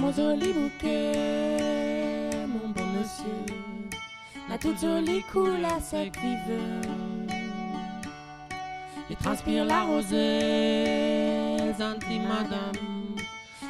mon 0.06 0.12
joli 0.12 0.52
bouquet, 0.52 2.30
mon 2.46 2.68
bon 2.68 2.86
monsieur, 2.96 3.44
la 4.48 4.56
toute 4.56 4.80
jolie 4.80 5.22
couleur 5.32 5.80
sec 5.80 6.16
vive. 6.22 6.60
Et 9.10 9.16
transpire 9.16 9.64
la 9.64 9.82
rosée, 9.82 11.56
gentille 11.76 12.20
madame, 12.20 13.16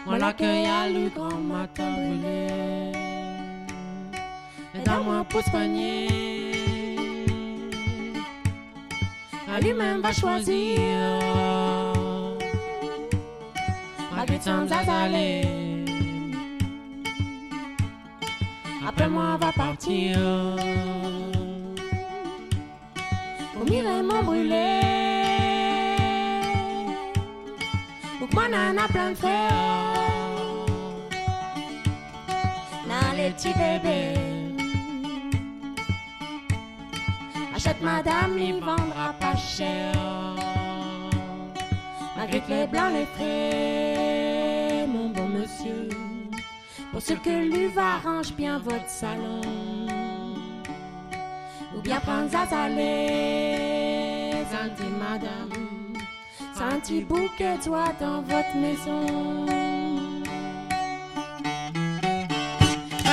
moi 0.05 0.19
l'accueille 0.19 0.67
à 0.67 0.89
le 0.91 1.09
grand 1.09 1.39
matin 1.39 1.91
brûlé. 1.93 2.93
Et 4.75 4.83
dans 4.85 5.05
moi 5.05 5.25
pour 5.29 5.43
soigner, 5.43 6.07
à 9.51 9.59
lui-même 9.61 10.03
va 10.03 10.13
choisir. 10.13 10.79
Malgré 14.15 14.39
sans 14.41 14.71
aller. 14.71 15.66
Après 18.89 19.09
moi 19.09 19.37
va 19.41 19.51
partir. 19.51 20.17
Au 23.61 23.65
mireillement 23.65 24.23
brûlé. 24.23 24.81
Pour 28.19 28.29
que 28.29 28.35
moi 28.35 28.49
n'en 28.49 28.81
a 28.81 28.87
plein 28.87 29.11
de 29.11 29.17
frères. 29.17 30.67
Dans 32.89 33.17
les 33.17 33.31
petits 33.31 33.55
bébés. 33.55 34.15
Achète 37.57 37.83
madame, 37.83 38.39
il 38.39 38.61
vendra 38.61 39.13
pas 39.19 39.35
cher. 39.35 39.95
Malgré 42.17 42.41
que 42.41 42.51
les 42.51 42.67
blancs, 42.69 42.93
les 42.93 43.07
frais, 43.17 44.87
mon 44.87 45.09
bon 45.09 45.29
monsieur. 45.29 45.89
Pour 46.97 47.05
ce 47.05 47.13
que 47.13 47.29
l'uve 47.29 47.79
arrange 47.79 48.33
bien 48.33 48.59
votre 48.59 48.89
salon. 48.89 49.43
Ou 51.77 51.83
bien 51.83 52.01
prendre 52.01 52.35
à 52.35 52.63
aller, 52.65 54.33
gentille 54.51 54.95
madame. 54.99 55.51
Petit 56.57 57.03
bouquet 57.03 57.59
joie 57.63 57.93
dans 58.01 58.23
votre 58.23 58.57
maison. 58.57 59.45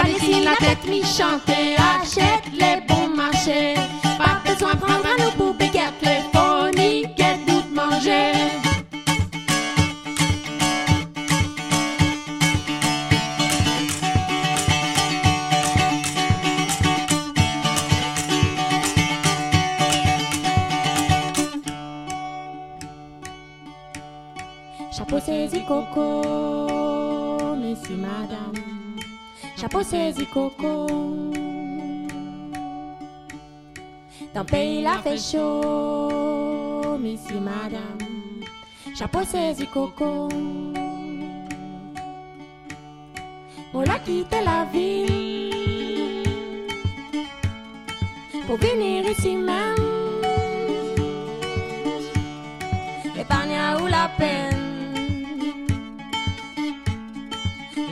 Allez-y 0.02 0.46
la 0.46 0.56
tête 0.56 0.88
mi-chante 0.88 1.50
et 1.50 1.76
achète 1.76 2.54
les 2.54 2.80
bons 2.88 3.10
marchés. 3.14 3.74
Pas 4.18 4.50
besoin 4.50 4.76
de 4.76 4.80
prendre 4.80 5.08
un 5.20 5.32
pour 5.32 5.56
béquette 5.56 5.83
Coco, 25.62 27.56
messieurs, 27.56 27.98
madame. 27.98 28.54
Chapeau 29.56 29.84
saisi 29.84 30.26
coco. 30.26 30.88
Dans 34.34 34.42
le 34.42 34.46
pays, 34.46 34.82
la 34.82 34.98
fait 34.98 35.18
chaud, 35.18 36.98
messieurs, 37.00 37.40
madame. 37.40 38.00
Chapeau 38.96 39.24
saisi 39.24 39.68
coco. 39.68 40.28
On 43.74 43.84
a 43.84 44.00
quitté 44.00 44.42
la 44.44 44.66
ville 44.66 46.24
pour 48.46 48.58
venir 48.58 49.10
ici 49.10 49.36
même. 49.36 49.76
Épargne 53.18 53.82
ou 53.82 53.88
la 53.88 54.10
peine? 54.18 54.53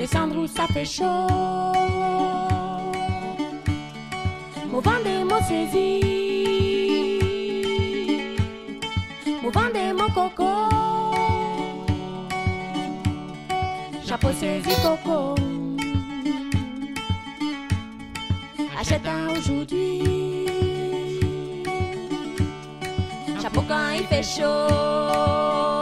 Descendre 0.02 0.36
où 0.40 0.48
ça 0.48 0.66
fait 0.74 0.84
chaud. 0.84 1.04
Mon 4.68 4.80
vendez 4.80 5.24
mon 5.30 5.40
saisi. 5.48 6.02
Mon 9.44 9.52
vendez 9.52 9.94
mon 9.94 10.10
coco. 10.10 10.54
Chapeau 14.04 14.32
saisi 14.32 14.74
coco. 14.82 15.36
Achète 18.80 19.06
un 19.06 19.38
aujourd'hui. 19.38 20.48
Chapeau 23.40 23.64
quand 23.68 23.92
il 24.00 24.06
fait 24.08 24.24
chaud. 24.24 25.81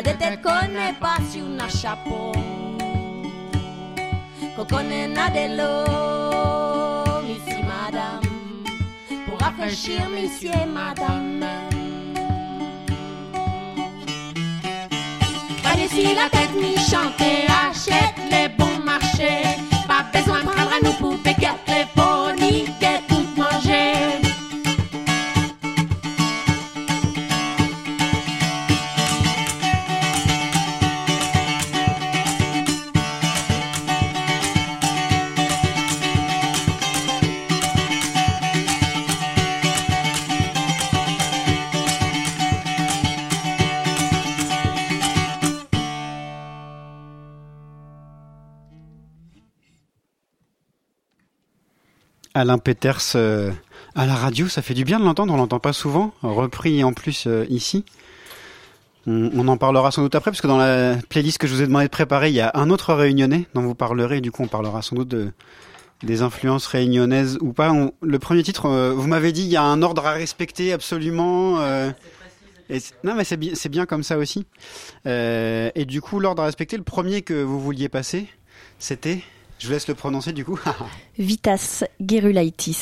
Ici, 0.00 0.08
madame. 0.08 0.18
Ma 0.18 0.26
tête 0.26 0.42
connaît 0.42 0.94
pas 0.98 1.16
si 1.28 1.42
on 1.42 1.58
a 1.58 1.68
chapeau. 1.68 2.32
Qu'on 4.56 4.64
connaît 4.64 5.08
na 5.08 5.28
de 5.28 5.56
l'eau. 5.56 7.20
Ici, 7.28 7.62
madame. 7.62 8.20
Pour 9.26 9.38
rafraîchir, 9.38 10.08
messieurs 10.08 10.52
et 10.54 10.66
madame. 10.66 11.44
Pas 15.62 15.74
d'ici 15.76 16.14
la 16.14 16.30
tête 16.30 16.54
ni 16.56 16.76
chanter. 16.76 17.46
Achète 17.68 18.18
les 18.30 18.48
bons 18.48 18.78
marchés. 18.84 19.42
Pas 19.86 20.04
besoin 20.12 20.40
de 20.40 20.46
prendre 20.46 20.69
Alain 52.40 52.56
Peters 52.56 53.12
euh, 53.16 53.52
à 53.94 54.06
la 54.06 54.14
radio, 54.14 54.48
ça 54.48 54.62
fait 54.62 54.72
du 54.72 54.84
bien 54.84 54.98
de 54.98 55.04
l'entendre, 55.04 55.34
on 55.34 55.36
l'entend 55.36 55.58
pas 55.58 55.74
souvent, 55.74 56.14
repris 56.22 56.82
en 56.82 56.94
plus 56.94 57.26
euh, 57.26 57.44
ici. 57.50 57.84
On, 59.06 59.48
en 59.48 59.56
parlera 59.56 59.90
sans 59.90 60.02
doute 60.02 60.14
après, 60.14 60.30
parce 60.30 60.40
que 60.40 60.46
dans 60.46 60.58
la 60.58 60.96
playlist 61.08 61.38
que 61.38 61.46
je 61.46 61.54
vous 61.54 61.62
ai 61.62 61.66
demandé 61.66 61.86
de 61.86 61.90
préparer, 61.90 62.28
il 62.28 62.34
y 62.34 62.40
a 62.40 62.50
un 62.54 62.70
autre 62.70 62.94
réunionnais 62.94 63.46
dont 63.54 63.62
vous 63.62 63.74
parlerez, 63.74 64.20
du 64.20 64.30
coup 64.30 64.42
on 64.42 64.46
parlera 64.46 64.82
sans 64.82 64.94
doute 64.94 65.08
de, 65.08 65.32
des 66.02 66.22
influences 66.22 66.66
réunionnaises 66.66 67.36
ou 67.40 67.52
pas. 67.52 67.72
Le 68.02 68.18
premier 68.18 68.42
titre, 68.42 68.66
euh, 68.66 68.92
vous 68.92 69.08
m'avez 69.08 69.32
dit, 69.32 69.42
il 69.42 69.48
y 69.48 69.56
a 69.56 69.62
un 69.62 69.82
ordre 69.82 70.06
à 70.06 70.12
respecter 70.12 70.72
absolument. 70.72 71.60
et 72.70 72.78
non 73.04 73.14
mais 73.14 73.24
c'est 73.24 73.68
bien, 73.68 73.84
comme 73.84 74.02
ça 74.02 74.16
aussi. 74.16 74.46
Et 75.04 75.84
du 75.86 76.00
coup, 76.00 76.20
l'ordre 76.20 76.42
à 76.42 76.46
respecter, 76.46 76.76
le 76.76 76.84
premier 76.84 77.22
que 77.22 77.34
vous 77.34 77.60
vouliez 77.60 77.88
passer, 77.88 78.28
c'était, 78.78 79.22
je 79.60 79.66
vous 79.68 79.72
laisse 79.72 79.86
le 79.86 79.94
prononcer 79.94 80.32
du 80.32 80.44
coup. 80.44 80.58
Vitas 81.18 81.84
Gerulaitis, 82.04 82.76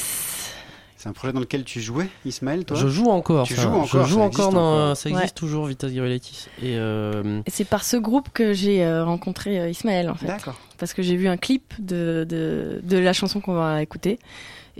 C'est 0.97 1.09
un 1.09 1.13
projet 1.13 1.33
dans 1.33 1.41
lequel 1.41 1.65
tu 1.65 1.81
jouais, 1.81 2.09
Ismaël, 2.25 2.65
toi? 2.65 2.77
Je 2.77 2.89
joue 2.89 3.07
encore. 3.11 3.47
Tu 3.47 3.55
ça. 3.55 3.63
joues 3.63 3.69
encore. 3.69 4.05
Je 4.07 4.09
joue 4.11 4.19
ça 4.19 4.23
encore 4.25 4.27
existe 4.47 4.53
dans. 4.53 4.83
encore. 4.85 4.97
Ça 4.97 5.09
existe 5.11 5.25
Ouais. 5.27 5.31
toujours, 5.35 5.67
Vitas 5.67 5.89
Girelaitis. 5.89 6.47
Et 6.63 6.77
euh, 6.79 7.41
Et 7.47 7.51
c'est 7.51 7.65
par 7.67 7.85
ce 7.85 7.97
groupe 7.97 8.29
que 8.33 8.53
j'ai 8.55 8.83
euh, 8.85 9.05
rencontré 9.05 9.59
euh, 9.61 9.69
Ismaël 9.71 10.09
en 10.11 10.15
fait. 10.15 10.27
D'accord. 10.27 10.57
Parce 10.79 10.95
que 10.95 11.03
j'ai 11.03 11.17
vu 11.17 11.29
un 11.29 11.37
clip 11.37 11.75
de, 11.79 12.25
de, 12.29 12.81
de 12.83 12.97
la 12.99 13.13
chanson 13.13 13.41
qu'on 13.41 13.55
va 13.55 13.83
écouter. 13.83 14.19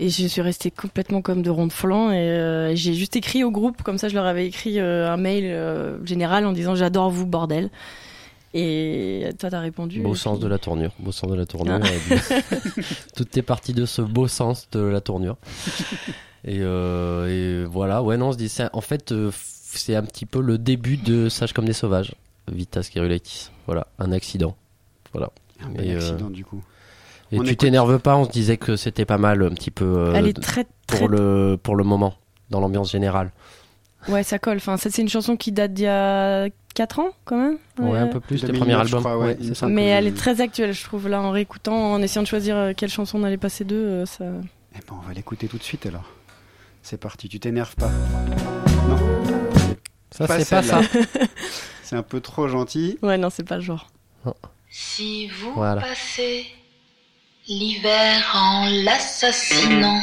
Et 0.01 0.07
je 0.09 0.27
suis 0.27 0.41
restée 0.41 0.71
complètement 0.71 1.21
comme 1.21 1.41
de 1.41 1.49
ronde 1.49 1.73
flanc. 1.73 2.11
Et 2.11 2.15
euh, 2.15 2.73
j'ai 2.73 2.93
juste 2.93 3.17
écrit 3.17 3.43
au 3.43 3.51
groupe, 3.51 3.81
comme 3.83 3.97
ça 3.97 4.07
je 4.07 4.15
leur 4.15 4.25
avais 4.25 4.47
écrit 4.47 4.79
euh, 4.79 5.11
un 5.11 5.17
mail 5.17 5.43
euh, 5.45 5.97
général 6.05 6.45
en 6.45 6.53
disant 6.53 6.73
j'adore 6.75 7.09
vous, 7.09 7.25
bordel. 7.25 7.69
Et 8.53 9.29
toi 9.39 9.49
t'as 9.49 9.59
répondu. 9.59 10.01
beau 10.01 10.15
sens 10.15 10.37
puis- 10.37 10.43
de 10.45 10.49
la 10.49 10.57
tournure. 10.57 10.91
Beau 10.99 11.11
sens 11.11 11.29
de 11.29 11.35
la 11.35 11.45
tournure. 11.45 11.79
Ah. 11.83 11.87
et 11.87 12.15
du- 12.15 12.83
Tout 13.15 13.39
est 13.39 13.41
parti 13.43 13.73
de 13.73 13.85
ce 13.85 14.01
beau 14.01 14.27
sens 14.27 14.67
de 14.71 14.79
la 14.79 15.01
tournure. 15.01 15.37
Et, 16.45 16.59
euh, 16.61 17.65
et 17.65 17.65
voilà, 17.65 18.01
ouais, 18.01 18.15
non, 18.15 18.29
on 18.29 18.31
se 18.31 18.37
dit 18.37 18.47
ça. 18.47 18.69
En 18.71 18.79
fait, 18.79 19.11
euh, 19.11 19.29
c'est 19.33 19.93
un 19.93 20.03
petit 20.03 20.25
peu 20.25 20.39
le 20.41 20.57
début 20.57 20.95
de 20.95 21.27
Sage 21.27 21.51
comme 21.51 21.65
des 21.65 21.73
sauvages. 21.73 22.15
Vitas 22.49 22.89
Girelaitis. 22.93 23.49
Voilà, 23.65 23.87
un 23.99 24.13
accident. 24.13 24.55
Voilà. 25.11 25.31
Un 25.61 25.69
bel 25.71 25.85
Et, 25.85 25.93
euh, 25.95 25.97
accident, 25.97 26.29
du 26.29 26.45
coup. 26.45 26.63
Et 27.33 27.39
On 27.39 27.43
tu 27.43 27.49
écoute- 27.49 27.59
t'énerves 27.59 27.99
pas, 27.99 28.15
on 28.15 28.23
se 28.23 28.31
disait 28.31 28.55
que 28.55 28.77
c'était 28.77 29.03
pas 29.03 29.17
mal 29.17 29.43
un 29.43 29.49
petit 29.49 29.69
peu 29.69 29.83
euh, 29.83 30.13
Elle 30.15 30.27
est 30.27 30.41
très, 30.41 30.65
très- 30.87 30.97
pour 30.99 31.09
le 31.09 31.59
pour 31.61 31.75
le 31.75 31.83
moment 31.83 32.13
dans 32.49 32.61
l'ambiance 32.61 32.89
générale. 32.89 33.31
Ouais, 34.07 34.23
ça 34.23 34.39
colle. 34.39 34.57
Enfin, 34.57 34.77
ça, 34.77 34.89
c'est 34.89 35.01
une 35.01 35.09
chanson 35.09 35.35
qui 35.35 35.51
date 35.51 35.73
d'il 35.73 35.83
y 35.83 35.87
a 35.87 36.47
4 36.73 36.99
ans 36.99 37.09
quand 37.25 37.37
même. 37.37 37.57
Ouais, 37.77 37.99
un 37.99 38.07
peu 38.07 38.19
plus, 38.19 38.39
tes 38.41 38.47
2009, 38.47 38.59
premiers 38.59 38.73
je 38.75 38.79
albums. 38.79 38.99
crois, 39.01 39.17
ouais, 39.17 39.25
Ouais, 39.27 39.37
il 39.39 39.43
me 39.43 39.47
c'est 39.49 39.53
ça. 39.55 39.59
semble 39.61 39.73
Mais 39.73 39.85
elle 39.87 40.07
est 40.07 40.15
très 40.17 40.39
actuelle, 40.41 40.73
je 40.73 40.83
trouve. 40.83 41.07
Là, 41.09 41.21
en 41.21 41.31
réécoutant, 41.31 41.91
en 41.93 42.01
essayant 42.01 42.23
de 42.23 42.27
choisir 42.27 42.55
euh, 42.55 42.71
quelle 42.75 42.89
chanson 42.89 43.19
on 43.19 43.23
allait 43.23 43.37
passer 43.37 43.65
d'eux, 43.65 43.75
euh, 43.75 44.05
ça. 44.05 44.23
Eh 44.75 44.77
ben, 44.79 44.95
on 45.03 45.07
va 45.07 45.13
l'écouter 45.13 45.47
tout 45.47 45.57
de 45.57 45.63
suite 45.63 45.85
alors. 45.85 46.05
C'est 46.81 46.97
parti, 46.99 47.27
tu 47.27 47.39
t'énerves 47.39 47.75
pas. 47.75 47.91
Ça, 50.11 50.27
c'est 50.27 50.49
pas 50.49 50.63
ça. 50.63 50.81
c'est 51.83 51.95
un 51.95 52.03
peu 52.03 52.19
trop 52.21 52.47
gentil. 52.47 52.97
Ouais, 53.01 53.17
non, 53.17 53.29
c'est 53.29 53.43
pas 53.47 53.55
le 53.55 53.61
genre. 53.61 53.87
Si 54.71 55.27
vous 55.27 55.53
Voilà. 55.55 55.81
passez 55.81 56.45
l'hiver 57.47 58.23
en 58.35 58.67
l'assassinant, 58.83 59.99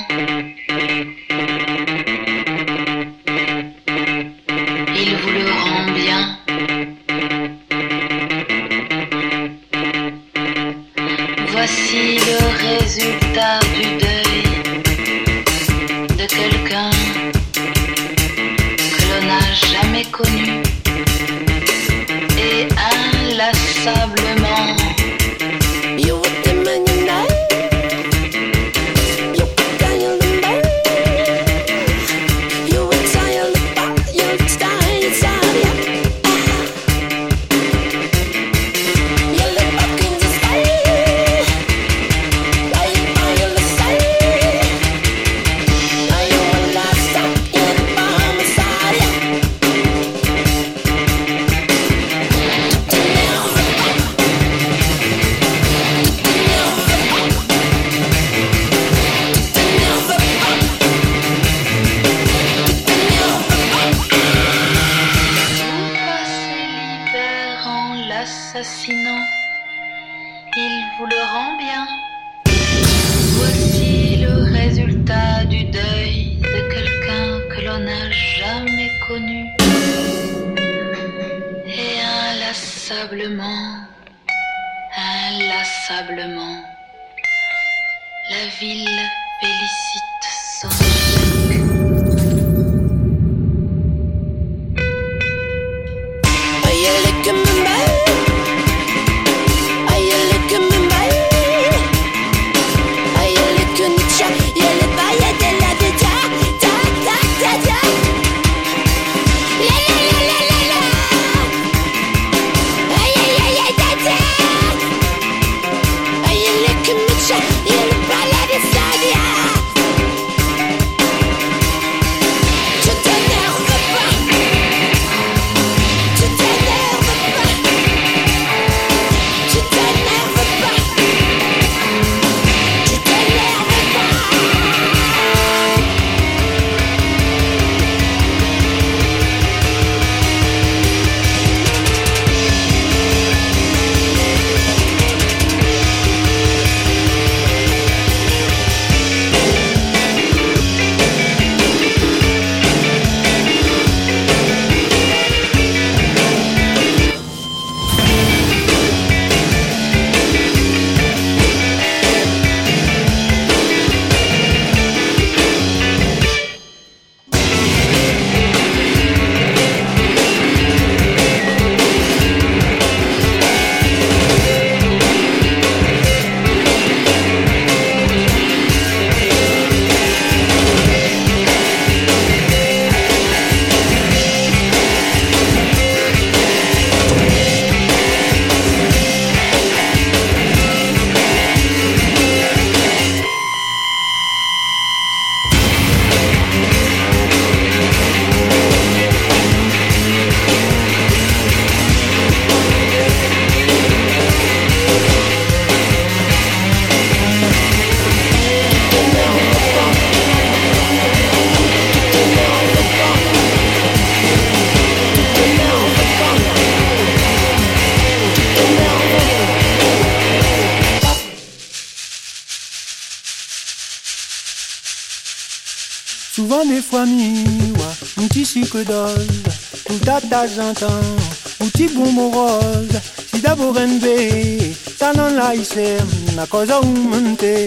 na 236.36 236.46
cosa 236.46 236.80
un 236.80 237.08
monte, 237.08 237.66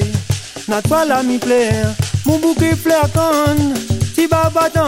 na 0.68 0.82
toi 0.82 1.04
la 1.04 1.24
mi 1.24 1.40
plaire, 1.40 1.96
mon 2.26 2.38
bouquet 2.38 2.76
fleur 2.76 3.10
con, 3.12 3.74
si 4.14 4.28
babaton, 4.28 4.84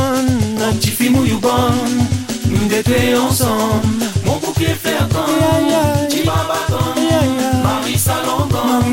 un 0.61 0.73
petit 0.73 0.91
film 0.91 1.15
ou 1.15 1.25
you 1.25 1.39
bon, 1.39 1.49
nous 2.45 2.67
deux 2.67 3.17
ensemble, 3.17 4.05
mon 4.23 4.37
bouquet 4.37 4.75
fleur 4.81 5.09
con, 5.09 5.25
si 6.09 6.23
babaton, 6.23 6.93
Marie 7.63 7.97
Salongon, 7.97 8.83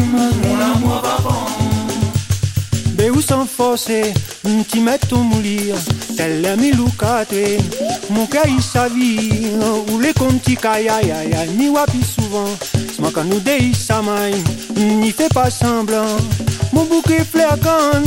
mon 0.43 0.61
amour 0.61 1.03
va 1.03 1.18
bon. 1.22 1.34
Be 2.95 3.11
ou 3.11 3.20
sans 3.20 3.45
forcer, 3.45 4.14
ti 4.70 4.80
metto 4.80 5.16
a 5.16 5.18
mourir, 5.18 5.74
tel 6.16 6.57
mi 6.59 6.72
lucate, 6.72 7.61
mon 8.09 8.26
cœur 8.26 8.47
il 8.49 8.62
s'avit, 8.62 9.53
ou 9.93 10.01
les 10.01 10.14
conti 10.14 10.57
kaya 10.57 11.03
ya 11.03 11.24
ya, 11.24 11.47
ni 11.47 11.68
wapi 11.68 12.03
souvent, 12.03 12.49
sma 13.09 13.11
quand 13.15 13.25
nous 13.25 13.41
dei 13.41 13.73
samay, 13.75 14.33
n'y 14.77 15.11
fait 15.11 15.33
pas 15.33 15.51
semblant, 15.51 16.17
mon 16.73 16.85
bouquet 16.85 17.25
fleur 17.25 17.57
con, 17.61 18.03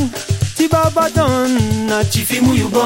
ti 0.56 0.68
babaton, 0.68 1.50
na 1.88 2.04
ti 2.04 2.20
fi 2.20 2.42
mouillou 2.42 2.70
bon, 2.70 2.82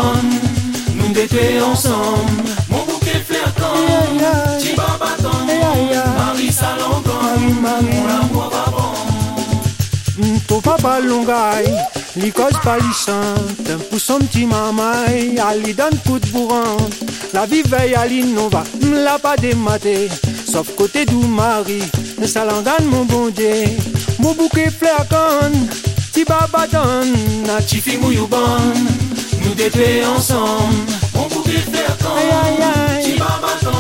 nous 0.96 1.64
ensemble, 1.64 2.50
mon 2.70 2.84
bouquet 2.86 3.24
fleur 3.28 3.54
con, 3.56 4.60
ti 4.60 4.76
babaton, 4.76 5.46
Marie 6.18 6.52
Salongon, 6.52 7.40
mon 7.62 7.68
amour 7.68 8.52
va 8.52 8.72
bon. 8.72 8.96
Ton 10.48 10.62
papa 10.62 11.00
longaille, 11.00 11.76
li 12.18 12.32
cause 12.32 12.58
pas 12.64 12.78
li 12.78 12.94
chante 12.94 13.84
Pour 13.90 14.00
son 14.00 14.20
petit 14.20 14.46
mamai, 14.46 15.38
a 15.40 15.56
li 15.56 15.74
donne 15.74 15.98
coup 16.06 16.20
de 16.20 16.28
bourrante 16.28 16.94
La 17.34 17.46
vie 17.46 17.64
veille 17.64 17.96
à 17.96 18.06
l'innova, 18.06 18.64
m'l'a 18.82 19.18
pas 19.18 19.36
dématé. 19.36 20.10
Sauf 20.50 20.76
côté 20.76 21.06
du 21.06 21.16
mari, 21.16 21.82
ça 22.24 22.46
l'engane 22.46 22.86
mon 22.86 23.06
bon 23.06 23.30
Dieu. 23.30 23.66
Mon 24.20 24.34
bouquet 24.34 24.70
fleur 24.70 25.06
con, 25.10 25.52
ti 26.14 26.24
baba 26.24 26.68
donne. 26.68 27.44
Na 27.46 27.62
ti 27.62 27.78
fi 27.78 27.98
mouillou 27.98 28.28
bon, 28.28 28.38
nous 29.44 29.54
deux 29.54 29.70
ensemble. 30.16 30.92
Mon 31.14 31.28
bouquet 31.28 31.64
fleur 31.72 31.98
con, 32.02 33.04
ti 33.04 33.14
baba 33.18 33.54
donne. 33.62 33.76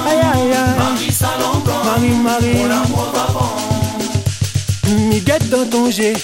Marie 0.77 1.11
Salongon, 1.11 1.83
Marie, 1.85 2.09
Marie, 2.23 2.55
mon 2.55 2.71
amour 2.71 3.11
va 3.13 3.27
bon. 3.33 5.05
Mi 5.09 5.19
guette 5.19 5.49
dans 5.49 5.65
ton 5.65 5.89
jet. 5.89 6.15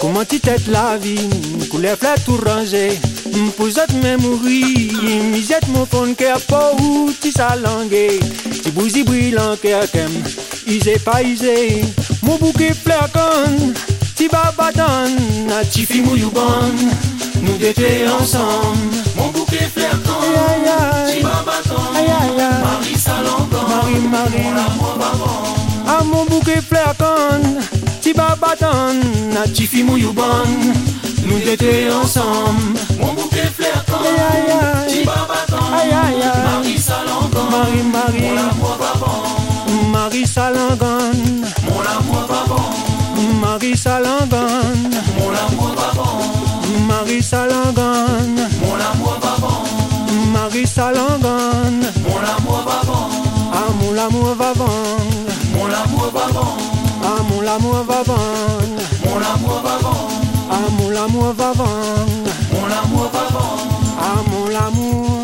Comment 0.00 0.24
tu 0.24 0.38
tête 0.38 0.66
la 0.68 0.98
vie, 0.98 1.28
couleur 1.70 1.96
fleur 1.96 2.16
tout 2.26 2.38
rangé 2.44 2.90
Pousette 3.56 3.92
me 3.94 4.16
mourir, 4.16 4.92
misette 5.32 5.66
mon 5.68 5.86
fond 5.86 6.12
cœur 6.14 6.40
pas 6.42 6.72
où 6.78 7.10
tu 7.22 7.30
salangué 7.32 8.20
Tu 8.62 8.70
bousi 8.72 9.02
brillant 9.02 9.56
cœur 9.60 9.90
kem, 9.90 10.10
isé 10.66 10.98
pas 10.98 11.22
isé 11.22 11.84
Mon 12.22 12.36
bouquet 12.36 12.72
fleur 12.74 13.08
con, 13.12 13.72
ti 14.14 14.28
babadan 14.28 15.10
Na 15.46 15.64
ti 15.64 15.84
fi 15.84 16.00
mouillou 16.00 16.30
bon, 16.30 16.72
nous 17.42 17.56
deux 17.58 17.74
ensemble 18.20 18.96
Mon 19.16 19.28
bouquet 19.28 19.68
fleur 19.74 19.96
con, 20.04 20.20
ti 21.10 21.22
babadan 21.22 21.92
Marie 21.92 22.98
Salongon, 22.98 23.68
Marie, 23.68 24.08
Marie, 24.08 24.44
mon 24.44 24.92
amour 24.92 25.56
Ah 25.86 26.02
mon 26.04 26.24
bouquet 26.26 26.60
fleur 26.60 26.94
con 26.98 27.60
Ti 28.00 28.12
babadan, 28.12 28.94
na 29.32 29.46
ti 29.46 29.66
fi 29.66 29.82
Nous 29.82 29.96
deux 31.56 31.92
ensemble 31.92 32.78
Mon 33.00 33.12
bouquet 33.12 33.50
fleur 33.56 33.84
con 33.86 33.98
Ti 34.88 35.04
babadan 35.04 35.70
Marie 35.70 36.78
Salongon 36.78 37.50
Marie, 37.50 37.82
Marie 37.92 38.30
Mon 38.30 38.38
amour 38.38 39.53
Marie 39.94 40.26
Salongon 40.26 41.14
Mon 41.68 41.84
amour 41.96 42.26
va 42.28 42.40
bon 42.48 43.38
Marie 43.40 43.76
Salongon 43.76 44.74
Mon 45.18 45.32
amour 45.46 45.70
va 45.78 45.88
bon 45.94 46.86
Marie 46.88 47.22
Salongon 47.22 48.34
Mon 48.60 48.78
amour 48.90 49.16
va 49.22 49.36
bon 49.40 50.32
Marie 50.32 50.66
Salongon 50.66 51.78
Mon 52.08 52.22
amour 52.36 52.60
va 52.66 52.82
bon 52.84 53.04
Ah 53.52 53.70
mon 53.80 53.96
amour 53.96 54.34
va 54.34 54.52
bon 54.54 54.64
Mon 55.54 55.66
amour 55.66 56.10
va 56.12 56.32
bon 56.32 56.74
ah 57.06 57.22
mon 57.28 57.42
l'amour 57.42 57.84
va 57.86 58.02
vendre 58.02 58.82
Mon 59.04 59.16
amour 59.16 59.60
va 59.62 59.76
vendre 59.82 60.08
Ah 60.50 60.56
mon 60.78 60.88
l'amour 60.88 61.34
va 61.36 61.52
vendre 61.52 62.30
Mon 62.50 62.64
amour 62.82 63.10
va 63.12 63.24
vendre 63.34 63.66
Ah 64.00 64.22
mon 64.30 64.48
l'amour 64.48 65.23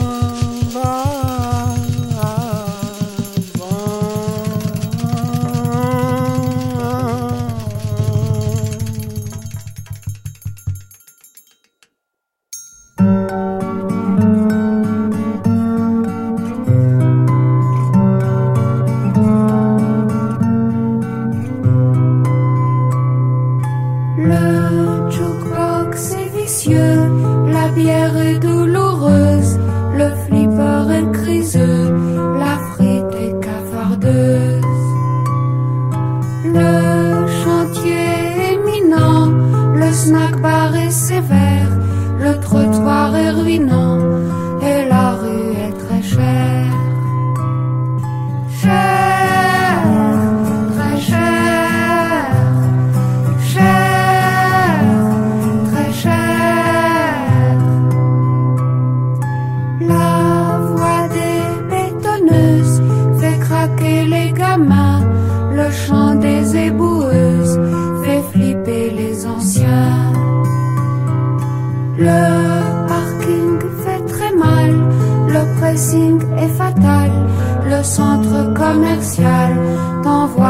centre 77.97 78.55
commercial 78.55 79.51
t'envoie 80.05 80.50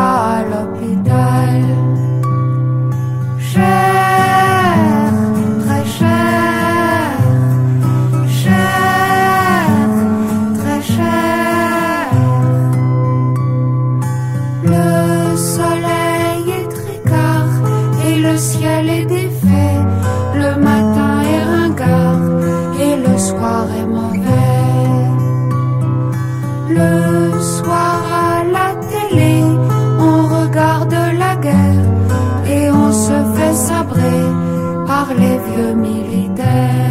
les 35.82 36.89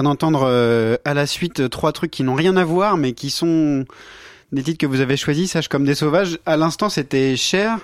vient 0.00 0.10
d'entendre 0.10 0.44
euh, 0.46 0.96
à 1.04 1.12
la 1.12 1.26
suite 1.26 1.60
euh, 1.60 1.68
trois 1.68 1.92
trucs 1.92 2.10
qui 2.10 2.22
n'ont 2.22 2.34
rien 2.34 2.56
à 2.56 2.64
voir, 2.64 2.96
mais 2.96 3.12
qui 3.12 3.28
sont 3.28 3.84
des 4.50 4.62
titres 4.62 4.78
que 4.78 4.86
vous 4.86 5.00
avez 5.00 5.18
choisis, 5.18 5.52
Sage 5.52 5.68
comme 5.68 5.84
des 5.84 5.94
sauvages. 5.94 6.38
À 6.46 6.56
l'instant, 6.56 6.88
c'était 6.88 7.36
Cher. 7.36 7.78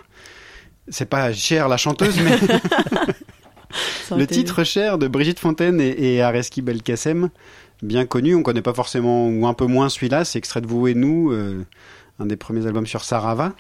C'est 0.89 1.09
pas 1.11 1.33
Cher 1.35 1.69
la 1.69 1.77
chanteuse, 1.77 2.19
mais 2.21 2.39
le 4.17 4.27
titre 4.27 4.64
Cher 4.64 4.97
de 4.97 5.09
Brigitte 5.09 5.39
Fontaine 5.39 5.79
et, 5.79 6.14
et 6.14 6.23
Areski 6.23 6.62
Belkacem, 6.62 7.29
bien 7.83 8.07
connu. 8.07 8.35
On 8.35 8.43
connaît 8.43 8.62
pas 8.62 8.75
forcément 8.75 9.29
ou 9.29 9.47
un 9.47 9.55
peu 9.55 9.67
moins 9.67 9.91
celui-là. 9.91 10.25
C'est 10.25 10.39
extrait 10.39 10.62
de 10.62 10.67
Vous 10.67 10.89
et 10.89 10.95
nous, 10.95 11.33
euh, 11.33 11.67
un 12.19 12.25
des 12.25 12.37
premiers 12.37 12.67
albums 12.67 12.87
sur 12.87 13.05
Sarava. 13.05 13.53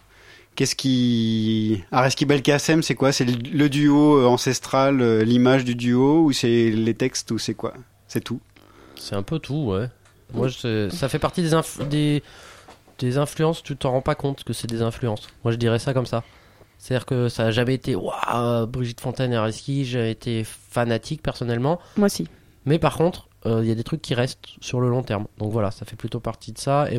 Qu'est-ce 0.54 0.76
qui 0.76 1.84
Areski 1.92 2.24
Belkacem, 2.24 2.82
c'est 2.82 2.94
quoi? 2.94 3.12
C'est 3.12 3.26
le, 3.26 3.34
le 3.52 3.68
duo 3.68 4.26
ancestral, 4.26 5.20
l'image 5.20 5.66
du 5.66 5.74
duo, 5.74 6.24
ou 6.24 6.32
c'est 6.32 6.70
les 6.70 6.94
textes, 6.94 7.30
ou 7.32 7.36
c'est 7.36 7.52
quoi? 7.52 7.74
C'est 8.08 8.22
tout. 8.22 8.40
C'est 8.96 9.14
un 9.14 9.22
peu 9.22 9.38
tout, 9.38 9.66
ouais. 9.72 9.88
Moi, 10.32 10.48
je- 10.48 10.88
ça 10.90 11.08
fait 11.08 11.18
partie 11.18 11.42
des, 11.42 11.52
inf- 11.52 11.86
des, 11.88 12.22
des 12.98 13.18
influences, 13.18 13.62
tu 13.62 13.76
t'en 13.76 13.92
rends 13.92 14.02
pas 14.02 14.14
compte 14.14 14.42
que 14.44 14.52
c'est 14.52 14.66
des 14.66 14.82
influences. 14.82 15.28
Moi, 15.44 15.52
je 15.52 15.56
dirais 15.56 15.78
ça 15.78 15.92
comme 15.94 16.06
ça. 16.06 16.24
C'est-à-dire 16.78 17.06
que 17.06 17.28
ça 17.28 17.46
a 17.46 17.50
jamais 17.50 17.74
été 17.74 17.94
Waouh, 17.94 18.66
Brigitte 18.66 19.00
Fontaine 19.00 19.32
et 19.32 19.36
Areski, 19.36 19.84
j'ai 19.84 20.10
été 20.10 20.44
fanatique 20.44 21.22
personnellement. 21.22 21.80
Moi 21.96 22.06
aussi. 22.06 22.28
Mais 22.64 22.78
par 22.78 22.96
contre, 22.96 23.28
euh, 23.46 23.60
il 23.62 23.68
y 23.68 23.70
a 23.70 23.74
des 23.74 23.84
trucs 23.84 24.02
qui 24.02 24.14
restent 24.14 24.40
sur 24.60 24.80
le 24.80 24.88
long 24.88 25.02
terme. 25.02 25.26
Donc 25.38 25.52
voilà, 25.52 25.70
ça 25.70 25.84
fait 25.86 25.96
plutôt 25.96 26.20
partie 26.20 26.52
de 26.52 26.58
ça. 26.58 26.90
Et 26.92 26.98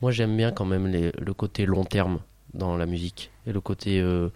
moi, 0.00 0.10
j'aime 0.10 0.36
bien 0.36 0.50
quand 0.50 0.64
même 0.64 0.86
les- 0.88 1.12
le 1.12 1.34
côté 1.34 1.64
long 1.66 1.84
terme 1.84 2.18
dans 2.54 2.76
la 2.76 2.86
musique. 2.86 3.30
Et 3.46 3.52
le 3.52 3.60
côté 3.60 4.00
euh, 4.00 4.30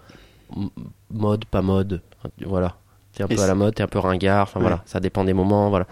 m- 0.57 0.69
mode, 1.11 1.45
pas 1.47 1.63
mode. 1.63 2.03
Voilà. 2.45 2.77
T'es 3.15 3.23
un 3.23 3.27
Et 3.29 3.35
peu 3.35 3.43
à 3.43 3.47
la 3.47 3.55
mode, 3.55 3.75
t'es 3.75 3.83
un 3.83 3.87
peu 3.89 3.99
ringard. 3.99 4.45
Enfin 4.45 4.61
Ouais. 4.61 4.67
voilà, 4.67 4.83
ça 4.87 5.01
dépend 5.01 5.25
des 5.25 5.33
moments. 5.35 5.69
Voilà. 5.71 5.87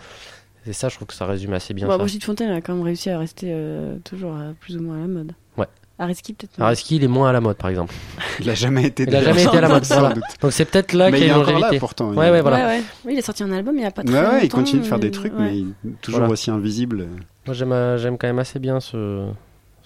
Et 0.66 0.72
ça, 0.72 0.88
je 0.88 0.94
trouve 0.96 1.08
que 1.08 1.14
ça 1.14 1.26
résume 1.26 1.52
assez 1.54 1.72
bien 1.74 1.86
Bon, 1.86 1.92
ça. 1.92 1.98
Brigitte 1.98 2.24
Fontaine 2.24 2.50
a 2.50 2.60
quand 2.60 2.74
même 2.74 2.82
réussi 2.82 3.08
à 3.10 3.18
rester 3.18 3.46
euh, 3.50 3.96
toujours 4.04 4.34
euh, 4.36 4.52
plus 4.60 4.76
ou 4.76 4.82
moins 4.82 4.96
à 4.96 5.00
la 5.00 5.06
mode. 5.06 5.32
Ouais. 5.56 5.66
Areski 5.98 6.32
peut-être. 6.32 6.58
non. 6.58 6.64
Areski, 6.66 6.96
il 6.96 7.04
est 7.04 7.08
moins 7.08 7.28
à 7.28 7.32
la 7.32 7.40
mode, 7.42 7.56
par 7.56 7.68
exemple. 7.70 7.94
Il 8.40 8.48
a 8.48 8.54
jamais 8.54 8.84
été. 8.86 9.02
Il 9.02 9.14
a 9.14 9.22
jamais 9.22 9.42
été 9.44 9.56
à 9.56 9.60
la 9.60 9.68
mode. 9.68 9.84
Sans 9.84 9.98
voilà. 10.00 10.14
doute. 10.14 10.24
Donc 10.40 10.52
c'est 10.52 10.64
peut-être 10.64 10.92
là 10.94 11.10
qu'il 11.10 11.20
y 11.22 11.24
il 11.24 11.24
a 11.24 11.26
est 11.26 11.36
une 11.36 11.40
encore 11.42 11.46
là, 11.52 11.58
longévité. 11.60 11.78
pourtant. 11.78 12.10
Ouais, 12.12 12.30
ouais, 12.30 12.40
voilà. 12.40 12.56
Ouais, 12.58 12.64
ouais. 12.78 12.82
Oui, 13.04 13.12
il 13.14 13.18
a 13.18 13.22
sorti 13.22 13.42
un 13.42 13.52
album 13.52 13.76
il 13.76 13.82
y 13.82 13.84
a 13.86 13.90
pas 13.90 14.02
très 14.02 14.14
Ouais, 14.14 14.22
longtemps. 14.22 14.38
il 14.42 14.48
continue 14.48 14.80
de 14.82 14.86
faire 14.86 14.98
des 14.98 15.08
euh, 15.08 15.12
trucs, 15.12 15.32
mais 15.38 15.58
il- 15.58 15.74
toujours 16.00 16.20
Voilà. 16.20 16.32
aussi 16.32 16.50
invisible. 16.50 17.06
Moi, 17.46 17.54
j'aime, 17.54 17.96
j'aime 17.98 18.16
quand 18.18 18.28
même 18.28 18.38
assez 18.38 18.58
bien 18.58 18.80
ce. 18.80 19.26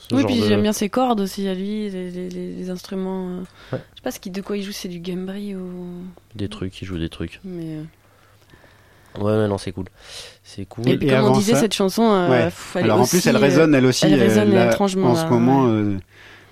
Ce 0.09 0.15
Oui, 0.15 0.21
genre 0.23 0.31
puis 0.31 0.41
de- 0.41 0.47
j'aime 0.47 0.63
bien 0.63 0.73
ses 0.73 0.89
cordes 0.89 1.21
aussi 1.21 1.49
à 1.49 1.55
lui, 1.55 1.89
les, 1.91 2.11
les- 2.11 2.29
les- 2.29 2.53
les 2.55 2.71
instruments. 2.71 3.29
euh. 3.29 3.41
Ouais. 3.41 3.45
Je 3.73 3.77
sais 3.97 4.03
pas 4.03 4.11
ce 4.11 4.21
qui, 4.21 4.31
de 4.31 4.41
quoi 4.41 4.57
il 4.57 4.63
joue, 4.63 4.73
c'est 4.73 4.89
du 4.89 5.01
gambri 5.01 5.55
ou. 5.55 5.87
Des 6.35 6.49
trucs, 6.49 6.81
il 6.83 6.85
joue 6.87 6.99
des 6.99 7.09
trucs. 7.09 7.41
Mais. 7.45 7.65
euh, 7.77 7.83
Ouais, 9.19 9.31
ouais, 9.37 9.47
non, 9.49 9.59
c'est 9.59 9.71
cool. 9.71 9.85
C'est 10.43 10.65
cool. 10.67 10.89
Et, 10.89 10.99
comme 10.99 11.27
on 11.27 11.31
disait, 11.39 11.55
cette 11.55 11.73
chanson, 11.75 12.03
euh, 12.03 12.29
Ouais. 12.31 12.45
pff, 12.47 12.73
elle 12.75 12.81
est 12.81 12.85
Alors 12.87 13.01
en 13.01 13.07
plus, 13.07 13.25
elle 13.27 13.37
résonne 13.37 13.73
elle 13.75 13.87
aussi. 13.87 14.07
elle 14.07 14.19
résonne 14.21 14.53
là, 14.53 14.67
étrangement, 14.67 15.11
En 15.11 15.15
là, 15.15 15.23
ce 15.25 15.27
moment, 15.33 15.67
euh, 15.69 15.99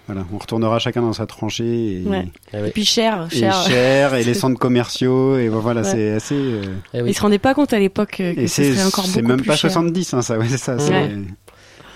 voilà, 0.06 0.24
on 0.32 0.38
retournera 0.38 0.78
chacun 0.78 1.02
dans 1.02 1.12
sa 1.12 1.26
tranchée. 1.26 2.02
Et, 2.02 2.06
Ouais. 2.06 2.28
Et 2.54 2.70
puis 2.70 2.84
cher, 2.84 3.26
et 3.32 3.36
cher. 3.36 3.52
cher, 3.66 4.14
et 4.14 4.22
les 4.24 4.34
centres 4.34 4.60
commerciaux, 4.60 5.38
et 5.38 5.48
voilà, 5.48 5.80
Ouais. 5.82 5.90
c'est 5.90 6.10
assez. 6.12 6.36
euh, 6.36 6.62
Il 7.04 7.12
se 7.12 7.20
rendait 7.20 7.40
pas 7.40 7.52
compte 7.54 7.72
à 7.72 7.80
l'époque 7.80 8.12
que 8.18 8.22
Et 8.22 8.46
ce 8.46 8.62
serait 8.62 8.84
encore 8.84 9.04
beaucoup 9.06 9.14
c'est 9.14 9.22
même 9.22 9.38
plus 9.38 9.46
pas 9.48 9.56
cher. 9.56 9.68
70, 9.72 10.14
hein, 10.14 10.22
ça, 10.22 10.38
ouais, 10.38 10.46
c'est 10.48 10.56
ça. 10.58 10.76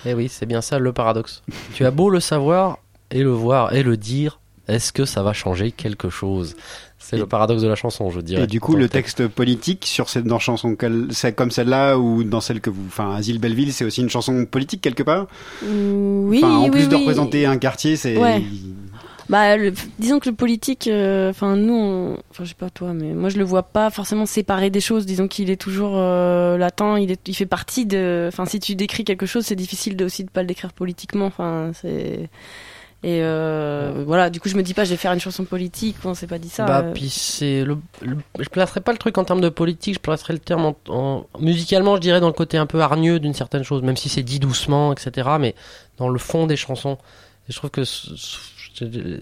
Eh 0.06 0.14
oui, 0.14 0.28
c'est 0.28 0.46
bien 0.46 0.60
ça 0.62 0.78
le 0.78 0.92
paradoxe. 0.92 1.42
tu 1.74 1.84
as 1.84 1.90
beau 1.90 2.10
le 2.10 2.20
savoir 2.20 2.78
et 3.10 3.22
le 3.22 3.30
voir 3.30 3.72
et 3.74 3.82
le 3.82 3.96
dire, 3.96 4.38
est-ce 4.68 4.92
que 4.92 5.04
ça 5.04 5.22
va 5.22 5.32
changer 5.32 5.72
quelque 5.72 6.08
chose? 6.10 6.54
C'est 6.98 7.18
le 7.18 7.26
paradoxe 7.26 7.62
de 7.62 7.68
la 7.68 7.76
chanson, 7.76 8.10
je 8.10 8.20
dirais. 8.20 8.44
Et 8.44 8.46
du 8.48 8.58
coup, 8.58 8.74
le 8.74 8.88
texte 8.88 9.28
politique 9.28 9.84
sur 9.86 10.08
cette 10.08 10.24
dans 10.24 10.38
chanson 10.40 10.74
comme 10.76 11.50
celle-là 11.50 11.98
ou 11.98 12.24
dans 12.24 12.40
celle 12.40 12.60
que 12.60 12.70
vous, 12.70 12.82
enfin, 12.88 13.14
Asile 13.14 13.38
Belleville, 13.38 13.72
c'est 13.72 13.84
aussi 13.84 14.00
une 14.00 14.10
chanson 14.10 14.44
politique 14.44 14.80
quelque 14.80 15.04
part? 15.04 15.26
Oui, 15.62 16.38
Enfin, 16.42 16.56
en 16.56 16.64
oui, 16.64 16.70
plus 16.70 16.88
de 16.88 16.94
oui. 16.96 17.02
représenter 17.02 17.46
un 17.46 17.58
quartier, 17.58 17.94
c'est. 17.96 18.16
Ouais. 18.16 18.42
Bah, 19.28 19.56
le- 19.56 19.72
disons 19.98 20.20
que 20.20 20.28
le 20.28 20.36
politique, 20.36 20.86
euh, 20.86 21.30
enfin 21.30 21.56
nous, 21.56 22.16
enfin 22.30 22.44
je 22.44 22.50
sais 22.50 22.54
pas 22.54 22.70
toi, 22.70 22.92
mais 22.92 23.12
moi 23.12 23.28
je 23.28 23.38
le 23.38 23.44
vois 23.44 23.64
pas 23.64 23.90
forcément 23.90 24.24
séparé 24.26 24.70
des 24.70 24.80
choses. 24.80 25.04
Disons 25.04 25.26
qu'il 25.26 25.50
est 25.50 25.60
toujours 25.60 25.94
euh, 25.96 26.56
latent, 26.56 26.96
il, 26.98 27.10
est, 27.10 27.26
il 27.28 27.34
fait 27.34 27.44
partie 27.46 27.86
de. 27.86 28.26
Enfin, 28.28 28.44
si 28.46 28.60
tu 28.60 28.76
décris 28.76 29.04
quelque 29.04 29.26
chose, 29.26 29.44
c'est 29.44 29.56
difficile 29.56 29.96
de, 29.96 30.04
aussi 30.04 30.22
de 30.24 30.30
pas 30.30 30.42
le 30.42 30.46
décrire 30.46 30.72
politiquement. 30.72 31.26
Enfin, 31.26 31.72
c'est 31.74 32.30
et 33.02 33.20
euh, 33.22 34.04
voilà. 34.06 34.30
Du 34.30 34.40
coup, 34.40 34.48
je 34.48 34.56
me 34.56 34.62
dis 34.62 34.74
pas, 34.74 34.84
je 34.84 34.90
vais 34.90 34.96
faire 34.96 35.12
une 35.12 35.20
chanson 35.20 35.44
politique. 35.44 35.96
On 36.04 36.14
s'est 36.14 36.26
pas 36.28 36.38
dit 36.38 36.48
ça. 36.48 36.64
Bah, 36.64 36.82
euh. 36.84 36.92
puis 36.92 37.08
c'est 37.10 37.64
le, 37.64 37.78
le- 38.02 38.16
Je 38.38 38.48
placerais 38.48 38.80
pas 38.80 38.92
le 38.92 38.98
truc 38.98 39.18
en 39.18 39.24
termes 39.24 39.40
de 39.42 39.48
politique, 39.48 39.94
je 39.94 40.00
placerais 40.00 40.32
le 40.34 40.38
terme 40.38 40.66
en, 40.66 40.76
en- 40.88 41.26
musicalement, 41.40 41.96
je 41.96 42.00
dirais, 42.00 42.20
dans 42.20 42.26
le 42.28 42.32
côté 42.32 42.58
un 42.58 42.66
peu 42.66 42.80
hargneux 42.80 43.18
d'une 43.20 43.34
certaine 43.34 43.64
chose, 43.64 43.82
même 43.82 43.96
si 43.96 44.08
c'est 44.08 44.22
dit 44.22 44.38
doucement, 44.38 44.92
etc. 44.92 45.28
Mais 45.40 45.54
dans 45.98 46.08
le 46.08 46.18
fond 46.18 46.46
des 46.46 46.56
chansons. 46.56 46.96
Et 47.48 47.52
je 47.52 47.56
trouve 47.58 47.70
que 47.70 47.82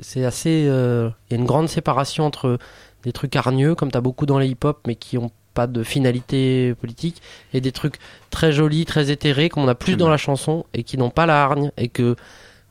c'est 0.02 0.24
assez. 0.24 0.66
euh, 0.68 1.11
Il 1.28 1.34
y 1.34 1.36
a 1.36 1.40
une 1.40 1.46
grande 1.46 1.68
séparation 1.68 2.24
entre 2.24 2.59
des 3.02 3.12
trucs 3.12 3.36
hargneux, 3.36 3.74
comme 3.74 3.90
t'as 3.90 4.00
beaucoup 4.00 4.26
dans 4.26 4.38
les 4.38 4.48
hip-hop, 4.48 4.80
mais 4.86 4.94
qui 4.94 5.18
ont 5.18 5.30
pas 5.52 5.66
de 5.66 5.82
finalité 5.82 6.74
politique, 6.74 7.22
et 7.52 7.61
des 7.61 7.70
trucs 7.72 7.96
très 8.30 8.52
jolis, 8.52 8.84
très 8.86 9.11
éthérés, 9.11 9.48
comme 9.48 9.62
on 9.64 9.68
a 9.68 9.74
plus 9.74 9.96
dans 9.96 10.09
la 10.09 10.16
chanson, 10.16 10.64
et 10.74 10.82
qui 10.82 10.98
n'ont 10.98 11.11
pas 11.11 11.26
la 11.26 11.42
hargne, 11.42 11.70
et 11.76 11.88
que. 11.88 12.16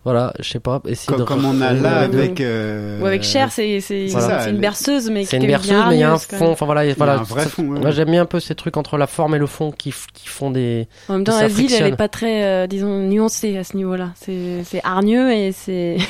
Voilà, 0.05 0.33
je 0.39 0.49
sais 0.49 0.59
pas. 0.59 0.81
essayer 0.85 1.07
Comme, 1.07 1.19
de 1.19 1.23
comme 1.23 1.45
on 1.45 1.61
a 1.61 1.71
là 1.71 1.99
Ouais, 2.09 2.15
avec. 2.17 2.41
euh, 2.41 2.99
Ou 3.01 3.05
avec 3.05 3.23
Cher, 3.23 3.51
c'est 3.53 3.79
c'est 3.79 4.07
Voilà. 4.07 4.49
une 4.49 4.57
berceuse, 4.57 5.09
mais 5.09 5.23
c'est 5.23 5.37
qui 5.37 5.43
une 5.43 5.47
bien 5.47 5.57
berceuse, 5.59 5.83
mais 5.89 5.95
il 5.95 5.99
y 5.99 6.03
a 6.03 6.11
un 6.11 6.17
fond. 6.17 6.49
Enfin 6.51 6.65
voilà, 6.65 6.83
Il 6.83 6.89
y 6.89 6.91
a 6.91 6.95
voilà. 6.97 7.13
un 7.19 7.23
vrai 7.23 7.43
ça- 7.43 7.49
fond, 7.49 7.63
ouais. 7.69 7.79
Moi 7.79 7.91
j'aime 7.91 8.11
bien 8.11 8.23
un 8.23 8.25
peu 8.25 8.41
ces 8.41 8.53
trucs 8.53 8.75
entre 8.75 8.97
la 8.97 9.07
forme 9.07 9.35
et 9.35 9.37
le 9.37 9.45
fond 9.47 9.71
qui, 9.71 9.93
qui 10.13 10.27
font 10.27 10.51
des. 10.51 10.87
En 11.07 11.13
même 11.13 11.23
temps, 11.23 11.39
la 11.39 11.47
ville, 11.47 11.73
elle 11.73 11.87
est 11.93 11.95
pas 11.95 12.09
très, 12.09 12.43
euh, 12.43 12.67
disons, 12.67 12.99
nuancée 12.99 13.57
à 13.57 13.63
ce 13.63 13.77
niveau-là. 13.77 14.09
C'est 14.19 14.63
c'est 14.65 14.81
hargneux 14.83 15.31
et 15.31 15.51
c'est. 15.53 15.97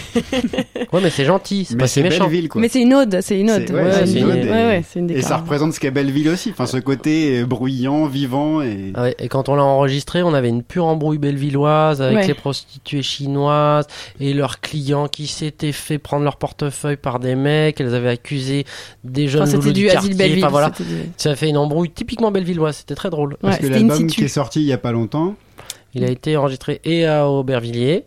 Ouais, 0.91 0.99
mais 1.01 1.09
c'est 1.09 1.25
gentil, 1.25 1.65
c'est 1.65 1.73
Mais 1.75 1.81
pas 1.81 1.87
c'est 1.87 2.03
méchant. 2.03 2.25
Belleville, 2.25 2.49
quoi. 2.49 2.61
Mais 2.61 2.69
c'est 2.69 2.81
une 2.81 2.93
ode, 2.93 3.19
c'est 3.21 3.39
une 3.39 3.49
ode. 3.49 3.69
Ouais, 3.71 3.91
c'est 3.91 4.05
c'est 4.05 4.19
une 4.19 4.25
ode 4.31 4.37
et- 4.37 4.49
ouais, 4.49 4.65
ouais, 4.65 4.83
une 4.95 5.09
Et 5.09 5.21
ça 5.23 5.37
représente 5.37 5.73
ce 5.73 5.79
qu'est 5.79 5.89
Belleville 5.91 6.29
aussi. 6.29 6.51
Enfin, 6.51 6.65
ce 6.67 6.77
côté 6.77 7.41
euh, 7.41 7.45
bruyant, 7.45 8.05
vivant 8.05 8.61
et. 8.61 8.91
Ah 8.95 9.03
ouais, 9.03 9.15
et 9.19 9.27
quand 9.27 9.49
on 9.49 9.55
l'a 9.55 9.63
enregistré, 9.63 10.21
on 10.23 10.33
avait 10.35 10.49
une 10.49 10.61
pure 10.63 10.85
embrouille 10.85 11.17
bellevilloise 11.17 12.01
avec 12.01 12.17
Ouais. 12.17 12.27
les 12.27 12.33
prostituées 12.35 13.01
chinoises 13.01 13.82
et 14.19 14.33
leurs 14.33 14.59
clients 14.61 15.07
qui 15.07 15.27
s'étaient 15.27 15.71
fait 15.71 15.97
prendre 15.97 16.23
leur 16.23 16.37
portefeuille 16.37 16.97
par 16.97 17.19
des 17.19 17.35
mecs. 17.35 17.79
Elles 17.81 17.95
avaient 17.95 18.09
accusé 18.09 18.65
des 19.03 19.27
jeunes 19.27 19.43
Enfin, 19.43 19.57
du 19.57 19.73
du 19.73 19.87
quartier. 19.87 20.13
Belleville, 20.13 20.43
Enfin, 20.43 20.51
voilà. 20.51 20.71
c'était 20.75 20.89
du- 20.89 21.01
Ça 21.17 21.31
a 21.31 21.35
fait 21.35 21.49
une 21.49 21.57
embrouille 21.57 21.91
typiquement 21.91 22.31
bellevilloise. 22.31 22.77
C'était 22.77 22.95
très 22.95 23.09
drôle. 23.09 23.37
Parce 23.41 23.57
que 23.59 23.67
l'album 23.67 24.07
qui 24.07 24.23
est 24.23 24.27
sorti 24.27 24.61
il 24.61 24.67
y 24.67 24.73
a 24.73 24.77
pas 24.77 24.91
longtemps. 24.91 25.35
Il 25.95 26.03
a 26.03 26.09
été 26.09 26.35
enregistré 26.37 26.81
et 26.83 27.05
à 27.05 27.27
Aubervilliers 27.29 28.05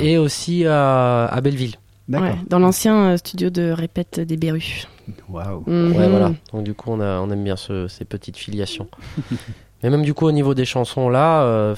et 0.00 0.16
aussi 0.18 0.64
à, 0.66 1.26
à 1.26 1.40
Belleville. 1.40 1.74
Ouais, 2.08 2.34
dans 2.48 2.58
l'ancien 2.58 3.10
euh, 3.12 3.16
studio 3.18 3.50
de 3.50 3.70
répète 3.70 4.18
des 4.18 4.36
Berus. 4.36 4.88
Waouh. 5.28 5.62
Mhm. 5.66 5.92
Ouais, 5.96 6.08
voilà. 6.08 6.32
Donc 6.52 6.64
du 6.64 6.74
coup, 6.74 6.90
on, 6.90 7.00
a, 7.00 7.20
on 7.20 7.30
aime 7.30 7.44
bien 7.44 7.54
ce- 7.56 7.86
ces 7.86 8.04
petites 8.04 8.36
filiations. 8.36 8.88
Mais 9.82 9.90
même 9.90 10.02
du 10.02 10.12
coup, 10.12 10.26
au 10.26 10.32
niveau 10.32 10.54
des 10.54 10.64
chansons 10.64 11.08
là, 11.08 11.42
euh, 11.44 11.74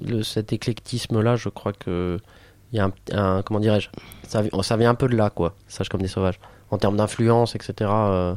le- 0.00 0.22
cet 0.22 0.52
éclectisme 0.52 1.20
là, 1.20 1.34
je 1.36 1.48
crois 1.48 1.72
que 1.72 2.18
il 2.74 2.78
y 2.78 2.80
a 2.80 2.84
un, 2.84 2.92
un- 3.38 3.42
comment 3.42 3.60
dirais-je, 3.60 3.88
ça, 4.28 4.42
ça 4.62 4.76
vient 4.76 4.90
un 4.90 4.94
peu 4.94 5.08
de 5.08 5.16
là, 5.16 5.30
quoi. 5.30 5.54
Sage 5.68 5.88
comme 5.88 6.02
des 6.02 6.08
sauvages. 6.08 6.38
En 6.70 6.76
termes 6.76 6.96
d'influence, 6.96 7.54
etc. 7.54 7.72
euh, 7.80 8.34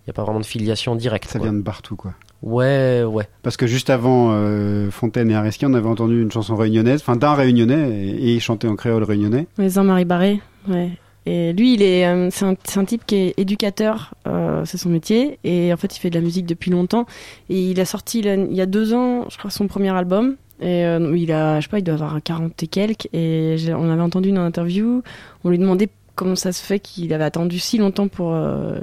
Il 0.00 0.08
n'y 0.08 0.10
a 0.10 0.12
pas 0.12 0.22
vraiment 0.24 0.40
de 0.40 0.44
filiation 0.46 0.94
directe. 0.94 1.28
Ça 1.30 1.38
quoi. 1.38 1.48
vient 1.48 1.58
de 1.58 1.62
partout, 1.62 1.96
quoi. 1.96 2.12
Ouais, 2.42 3.02
ouais. 3.02 3.26
Parce 3.42 3.56
que 3.56 3.66
juste 3.66 3.90
avant 3.90 4.28
euh, 4.32 4.90
Fontaine 4.90 5.30
et 5.30 5.34
Areski, 5.34 5.66
on 5.66 5.74
avait 5.74 5.88
entendu 5.88 6.22
une 6.22 6.30
chanson 6.30 6.54
réunionnaise, 6.54 7.00
enfin 7.00 7.16
d'un 7.16 7.34
réunionnais, 7.34 7.90
et, 8.06 8.36
et 8.36 8.40
chanté 8.40 8.68
en 8.68 8.76
créole 8.76 9.02
réunionnais. 9.02 9.46
Mais 9.58 9.70
Jean-Marie 9.70 10.04
Barré, 10.04 10.40
ouais. 10.68 10.90
Et 11.26 11.52
lui, 11.52 11.74
il 11.74 11.82
est, 11.82 12.06
euh, 12.06 12.28
c'est 12.30 12.44
un, 12.44 12.54
c'est 12.64 12.78
un 12.78 12.84
type 12.84 13.04
qui 13.06 13.16
est 13.16 13.34
éducateur, 13.38 14.14
euh, 14.26 14.64
c'est 14.64 14.78
son 14.78 14.88
métier, 14.88 15.38
et 15.44 15.72
en 15.72 15.76
fait, 15.76 15.94
il 15.96 16.00
fait 16.00 16.10
de 16.10 16.14
la 16.14 16.20
musique 16.24 16.46
depuis 16.46 16.70
longtemps. 16.70 17.06
Et 17.50 17.70
il 17.70 17.80
a 17.80 17.84
sorti 17.84 18.20
il, 18.20 18.28
a- 18.28 18.34
il 18.36 18.54
y 18.54 18.60
a 18.60 18.66
deux 18.66 18.94
ans, 18.94 19.24
je 19.30 19.36
crois, 19.36 19.50
son 19.50 19.66
premier 19.66 19.90
album. 19.90 20.36
Et 20.60 20.84
euh, 20.84 21.16
il 21.16 21.30
a, 21.32 21.60
je 21.60 21.66
sais 21.66 21.70
pas, 21.70 21.78
il 21.78 21.84
doit 21.84 21.94
avoir 21.94 22.20
40 22.22 22.62
et 22.62 22.66
quelques. 22.66 23.08
Et 23.12 23.56
on 23.76 23.90
avait 23.90 24.02
entendu 24.02 24.28
une 24.30 24.38
interview, 24.38 25.02
on 25.44 25.50
lui 25.50 25.58
demandait 25.58 25.88
comment 26.16 26.34
ça 26.36 26.52
se 26.52 26.62
fait 26.64 26.80
qu'il 26.80 27.12
avait 27.12 27.24
attendu 27.24 27.58
si 27.58 27.78
longtemps 27.78 28.08
pour 28.08 28.34
euh, 28.34 28.80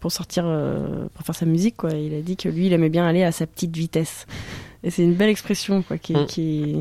pour 0.00 0.12
sortir, 0.12 0.44
euh, 0.46 1.06
pour 1.14 1.26
faire 1.26 1.34
sa 1.34 1.44
musique, 1.44 1.76
quoi. 1.76 1.90
Il 1.90 2.14
a 2.14 2.22
dit 2.22 2.36
que 2.36 2.48
lui, 2.48 2.66
il 2.66 2.72
aimait 2.72 2.88
bien 2.88 3.06
aller 3.06 3.22
à 3.22 3.32
sa 3.32 3.46
petite 3.46 3.76
vitesse. 3.76 4.26
Et 4.82 4.90
c'est 4.90 5.02
une 5.02 5.12
belle 5.12 5.28
expression, 5.28 5.82
quoi, 5.82 5.98
qui, 5.98 6.14
Mm. 6.14 6.26
qui... 6.26 6.76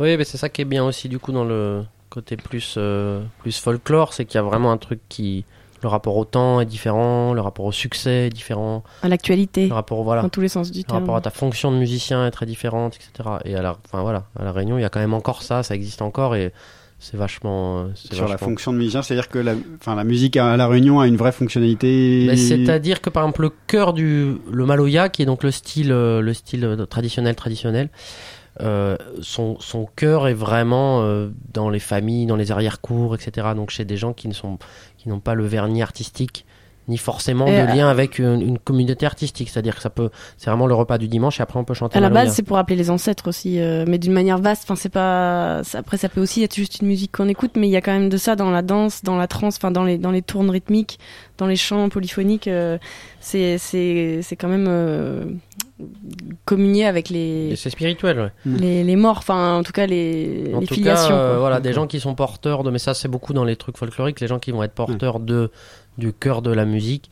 Oui, 0.00 0.16
mais 0.16 0.24
c'est 0.24 0.36
ça 0.36 0.48
qui 0.48 0.60
est 0.62 0.66
bien 0.66 0.84
aussi 0.84 1.08
du 1.08 1.18
coup 1.18 1.32
dans 1.32 1.44
le 1.44 1.84
côté 2.10 2.36
plus 2.36 2.78
plus 3.38 3.58
folklore, 3.58 4.12
c'est 4.12 4.24
qu'il 4.24 4.34
y 4.36 4.38
a 4.38 4.42
vraiment 4.42 4.72
un 4.72 4.76
truc 4.76 5.00
qui 5.08 5.44
le 5.82 5.88
rapport 5.88 6.16
au 6.16 6.24
temps 6.24 6.60
est 6.60 6.66
différent, 6.66 7.34
le 7.34 7.40
rapport 7.40 7.64
au 7.64 7.72
succès 7.72 8.26
est 8.26 8.30
différent, 8.30 8.82
à 9.02 9.08
l'actualité, 9.08 9.68
le 9.68 9.74
rapport 9.74 10.02
voilà, 10.02 10.22
dans 10.22 10.28
tous 10.28 10.40
les 10.40 10.48
sens 10.48 10.70
du 10.70 10.78
le 10.78 10.84
terme. 10.84 11.00
rapport 11.00 11.16
à 11.16 11.20
ta 11.20 11.30
fonction 11.30 11.70
de 11.72 11.76
musicien 11.76 12.26
est 12.26 12.30
très 12.30 12.46
différente, 12.46 12.96
etc. 12.96 13.36
Et 13.44 13.54
à 13.54 13.62
la, 13.62 13.76
enfin 13.86 14.02
voilà, 14.02 14.24
à 14.38 14.44
la 14.44 14.52
Réunion, 14.52 14.78
il 14.78 14.82
y 14.82 14.84
a 14.84 14.88
quand 14.88 15.00
même 15.00 15.14
encore 15.14 15.42
ça, 15.42 15.62
ça 15.62 15.74
existe 15.74 16.02
encore 16.02 16.34
et 16.34 16.52
c'est 16.98 17.16
vachement. 17.16 17.80
euh, 17.80 17.88
c'est 17.94 18.14
Sur 18.14 18.28
la 18.28 18.38
fonction 18.38 18.72
de 18.72 18.78
musicien, 18.78 19.02
c'est-à-dire 19.02 19.28
que 19.28 19.38
la, 19.38 19.54
enfin, 19.80 19.94
la 19.94 20.04
musique 20.04 20.36
à 20.36 20.56
la 20.56 20.66
Réunion 20.66 20.98
a 21.00 21.06
une 21.06 21.16
vraie 21.16 21.32
fonctionnalité. 21.32 22.24
Mais 22.26 22.36
C'est-à-dire 22.36 23.00
que 23.00 23.10
par 23.10 23.22
exemple 23.24 23.42
le 23.42 23.50
cœur 23.66 23.92
du 23.92 24.36
le 24.50 24.66
maloya, 24.66 25.08
qui 25.08 25.22
est 25.22 25.26
donc 25.26 25.42
le 25.42 25.50
style 25.50 25.92
euh, 25.92 26.20
le 26.20 26.32
style 26.32 26.86
traditionnel 26.88 27.34
traditionnel, 27.34 27.90
euh, 28.60 28.96
son 29.22 29.58
son 29.60 29.86
cœur 29.96 30.28
est 30.28 30.34
vraiment 30.34 31.02
euh, 31.02 31.28
dans 31.52 31.68
les 31.70 31.78
familles, 31.80 32.26
dans 32.26 32.36
les 32.36 32.52
arrière-cours, 32.52 33.14
etc. 33.14 33.48
Donc 33.54 33.70
chez 33.70 33.84
des 33.84 33.96
gens 33.96 34.12
qui 34.12 34.28
ne 34.28 34.34
sont 34.34 34.58
qui 34.98 35.08
n'ont 35.08 35.20
pas 35.20 35.34
le 35.34 35.44
vernis 35.46 35.82
artistique 35.82 36.44
ni 36.88 36.98
forcément 36.98 37.48
Et 37.48 37.50
de 37.50 37.56
à- 37.68 37.74
lien 37.74 37.88
avec 37.88 38.20
une, 38.20 38.40
une 38.40 38.58
communauté 38.60 39.06
artistique. 39.06 39.48
C'est-à-dire 39.50 39.74
que 39.74 39.82
ça 39.82 39.90
peut 39.90 40.08
c'est 40.36 40.48
vraiment 40.50 40.68
le 40.68 40.74
repas 40.74 40.98
du 40.98 41.08
dimanche 41.08 41.40
et 41.40 41.42
après 41.42 41.58
on 41.58 41.64
peut 41.64 41.74
chanter. 41.74 41.98
À 41.98 42.00
la 42.00 42.10
base, 42.10 42.32
c'est 42.32 42.44
pour 42.44 42.58
appeler 42.58 42.76
les 42.76 42.90
ancêtres 42.90 43.26
aussi, 43.26 43.58
euh, 43.60 43.84
mais 43.88 43.98
d'une 43.98 44.12
manière 44.12 44.38
vaste. 44.38 44.62
Enfin, 44.64 44.76
c'est 44.76 44.88
pas. 44.88 45.62
Après, 45.74 45.96
ça 45.96 46.08
peut 46.08 46.20
aussi 46.20 46.44
être 46.44 46.54
juste 46.54 46.80
une 46.82 46.86
musique 46.86 47.10
qu'on 47.10 47.26
écoute, 47.28 47.52
mais 47.56 47.66
il 47.66 47.72
y 47.72 47.76
a 47.76 47.80
quand 47.80 47.90
même 47.92 48.08
de 48.08 48.16
ça 48.16 48.36
dans 48.36 48.50
la 48.52 48.62
danse, 48.62 49.02
dans 49.02 49.16
la 49.16 49.26
trance, 49.26 49.56
enfin 49.56 49.72
dans 49.72 49.82
les 49.82 49.98
dans 49.98 50.12
les 50.12 50.22
tournes 50.22 50.48
rythmiques, 50.48 51.00
dans 51.38 51.48
les 51.48 51.56
chants 51.56 51.88
polyphoniques. 51.88 52.46
euh, 52.46 52.78
c'est 53.18 53.58
c'est 53.58 54.20
c'est 54.22 54.36
quand 54.36 54.46
même 54.48 54.66
euh, 54.68 55.24
communier 56.44 56.86
avec 56.86 57.08
les 57.10 57.54
c'est 57.56 57.70
spirituel. 57.70 58.18
Ouais. 58.46 58.58
les, 58.58 58.84
les 58.84 58.96
morts. 58.96 59.18
Enfin, 59.18 59.58
en 59.58 59.62
tout 59.62 59.72
cas 59.72 59.86
les, 59.86 60.52
En 60.54 60.60
les 60.60 60.66
tout 60.66 60.74
filiations. 60.74 61.08
cas, 61.10 61.14
euh, 61.14 61.38
voilà, 61.38 61.60
des 61.60 61.72
gens 61.72 61.86
qui 61.86 62.00
sont 62.00 62.14
porteurs 62.14 62.62
de, 62.62 62.70
mais 62.70 62.78
ça 62.78 62.94
c'est 62.94 63.08
beaucoup 63.08 63.32
dans 63.32 63.44
les 63.44 63.56
trucs 63.56 63.76
folkloriques, 63.76 64.20
les 64.20 64.26
gens 64.26 64.38
qui 64.38 64.52
vont 64.52 64.62
être 64.62 64.72
porteurs 64.74 65.20
de 65.20 65.50
du 65.98 66.12
cœur 66.12 66.42
de 66.42 66.50
la 66.50 66.64
musique 66.64 67.10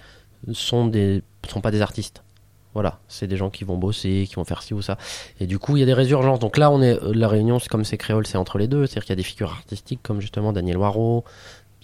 sont 0.53 0.87
des 0.87 1.23
sont 1.49 1.61
pas 1.61 1.71
des 1.71 1.83
artistes. 1.83 2.23
Voilà, 2.75 2.99
c'est 3.07 3.29
des 3.29 3.37
gens 3.37 3.51
qui 3.51 3.63
vont 3.63 3.77
bosser, 3.77 4.27
qui 4.29 4.35
vont 4.35 4.45
faire 4.45 4.61
ci 4.63 4.75
ou 4.75 4.83
ça. 4.83 4.99
Et 5.39 5.47
du 5.47 5.61
coup, 5.61 5.77
il 5.77 5.81
y 5.81 5.83
a 5.85 5.87
des 5.87 5.95
résurgences. 5.95 6.41
Donc 6.41 6.57
là, 6.59 6.73
on 6.73 6.83
est 6.83 7.01
euh, 7.05 7.13
la 7.15 7.29
réunion, 7.29 7.61
c'est 7.61 7.69
comme 7.69 7.85
c'est 7.85 7.97
créole, 7.99 8.27
c'est 8.27 8.37
entre 8.37 8.59
les 8.59 8.67
deux. 8.67 8.87
C'est-à-dire 8.87 9.05
qu'il 9.05 9.11
y 9.11 9.13
a 9.13 9.17
des 9.17 9.23
figures 9.23 9.53
artistiques 9.53 10.01
comme 10.03 10.21
justement 10.21 10.53
Daniel 10.53 10.77
Waro, 10.79 11.23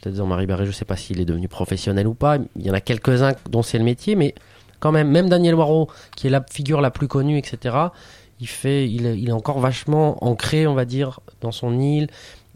peut-être 0.03 0.17
Jean-Marie 0.17 0.47
Barré, 0.47 0.67
je 0.67 0.73
sais 0.73 0.85
pas 0.85 0.97
s'il 0.97 1.21
est 1.21 1.25
devenu 1.25 1.47
professionnel 1.47 2.09
ou 2.09 2.15
pas. 2.15 2.39
Il 2.57 2.67
y 2.67 2.71
en 2.73 2.75
a 2.75 2.81
quelques-uns 2.81 3.35
dont 3.49 3.63
c'est 3.63 3.79
le 3.79 3.85
métier, 3.85 4.17
mais 4.17 4.35
quand 4.81 4.93
même, 4.93 5.09
même 5.11 5.29
Daniel 5.29 5.55
Waro, 5.55 5.89
qui 6.17 6.27
est 6.27 6.31
la 6.31 6.43
figure 6.51 6.81
la 6.81 6.91
plus 6.91 7.07
connue, 7.09 7.39
etc., 7.39 7.77
il 8.41 8.49
fait, 8.49 8.89
il 8.89 9.05
est, 9.07 9.19
il 9.19 9.29
est 9.29 9.33
encore 9.33 9.61
vachement 9.61 10.25
ancré, 10.25 10.67
on 10.67 10.75
va 10.75 10.87
dire, 10.87 11.21
dans 11.43 11.53
son 11.53 11.79
île. 11.79 12.09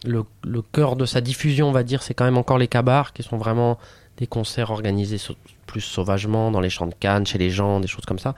Le, 0.06 0.24
le 0.42 0.62
cœur 0.62 0.96
de 0.96 1.04
sa 1.06 1.20
diffusion, 1.20 1.68
on 1.68 1.72
va 1.72 1.82
dire, 1.82 2.02
c'est 2.02 2.14
quand 2.14 2.24
même 2.24 2.38
encore 2.38 2.56
les 2.58 2.68
cabars, 2.68 3.12
qui 3.12 3.22
sont 3.22 3.36
vraiment 3.36 3.78
des 4.16 4.26
concerts 4.26 4.70
organisés 4.70 5.18
plus 5.66 5.80
sauvagement 5.82 6.50
dans 6.50 6.60
les 6.60 6.70
champs 6.70 6.86
de 6.86 6.94
Cannes, 6.98 7.26
chez 7.26 7.36
les 7.38 7.50
gens, 7.50 7.80
des 7.80 7.86
choses 7.88 8.04
comme 8.06 8.18
ça. 8.18 8.34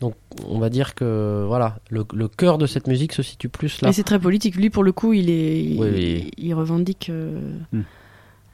Donc, 0.00 0.14
on 0.48 0.58
va 0.58 0.70
dire 0.70 0.94
que 0.94 1.44
voilà, 1.46 1.76
le, 1.90 2.04
le 2.14 2.26
cœur 2.26 2.58
de 2.58 2.66
cette 2.66 2.86
musique 2.88 3.12
se 3.12 3.22
situe 3.22 3.48
plus 3.50 3.82
là. 3.82 3.90
Et 3.90 3.92
c'est 3.92 4.02
très 4.02 4.18
politique. 4.18 4.56
Lui, 4.56 4.70
pour 4.70 4.82
le 4.82 4.92
coup, 4.92 5.12
il 5.12 5.28
est, 5.30 5.62
il, 5.62 5.78
Oui, 5.80 5.88
oui. 5.92 6.30
il 6.38 6.54
revendique 6.54 7.08
euh, 7.10 7.38
Hmm. 7.72 7.82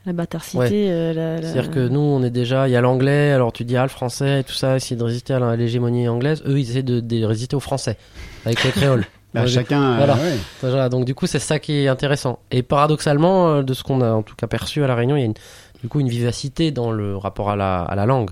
La 0.06 0.12
bâtardité. 0.12 0.58
Ouais. 0.58 0.70
euh, 0.72 1.12
la- 1.12 1.42
C'est-à-dire 1.42 1.70
que 1.70 1.86
nous, 1.88 2.00
on 2.00 2.22
est 2.22 2.30
déjà, 2.30 2.68
il 2.68 2.72
y 2.72 2.76
a 2.76 2.80
l'anglais, 2.80 3.32
alors 3.32 3.52
tu 3.52 3.64
dis 3.64 3.76
ah 3.76 3.82
le 3.82 3.88
français 3.88 4.40
et 4.40 4.44
tout 4.44 4.52
ça, 4.54 4.76
essayer 4.76 4.96
de 4.96 5.02
résister 5.04 5.34
à 5.34 5.38
la- 5.40 5.56
l'hégémonie 5.56 6.08
anglaise. 6.08 6.42
Eux, 6.46 6.58
ils 6.58 6.70
essaient 6.70 6.82
de, 6.82 7.00
de 7.00 7.24
résister 7.24 7.56
au 7.56 7.60
français 7.60 7.98
avec 8.44 8.64
le 8.64 8.70
créole. 8.70 9.04
Bah, 9.34 9.42
Ouais, 9.42 9.48
chacun, 9.48 9.96
Voilà. 9.96 10.14
ouais. 10.14 10.36
Voilà, 10.62 10.88
Donc 10.88 11.04
du 11.04 11.14
coup, 11.14 11.26
c'est 11.26 11.40
ça 11.40 11.58
qui 11.58 11.72
est 11.82 11.88
intéressant. 11.88 12.38
Et 12.50 12.62
paradoxalement, 12.62 13.48
euh, 13.56 13.62
de 13.62 13.74
ce 13.74 13.82
qu'on 13.82 14.00
a 14.00 14.10
en 14.10 14.22
tout 14.22 14.34
cas 14.36 14.46
perçu 14.46 14.82
à 14.82 14.86
la 14.86 14.94
Réunion, 14.94 15.16
il 15.16 15.20
y 15.20 15.22
a 15.24 15.26
une, 15.26 15.34
du 15.82 15.88
coup 15.88 16.00
une 16.00 16.08
vivacité 16.08 16.70
dans 16.70 16.90
le 16.90 17.16
rapport 17.18 17.50
à 17.50 17.56
la, 17.56 17.82
à 17.82 17.94
la 17.96 18.06
langue, 18.06 18.30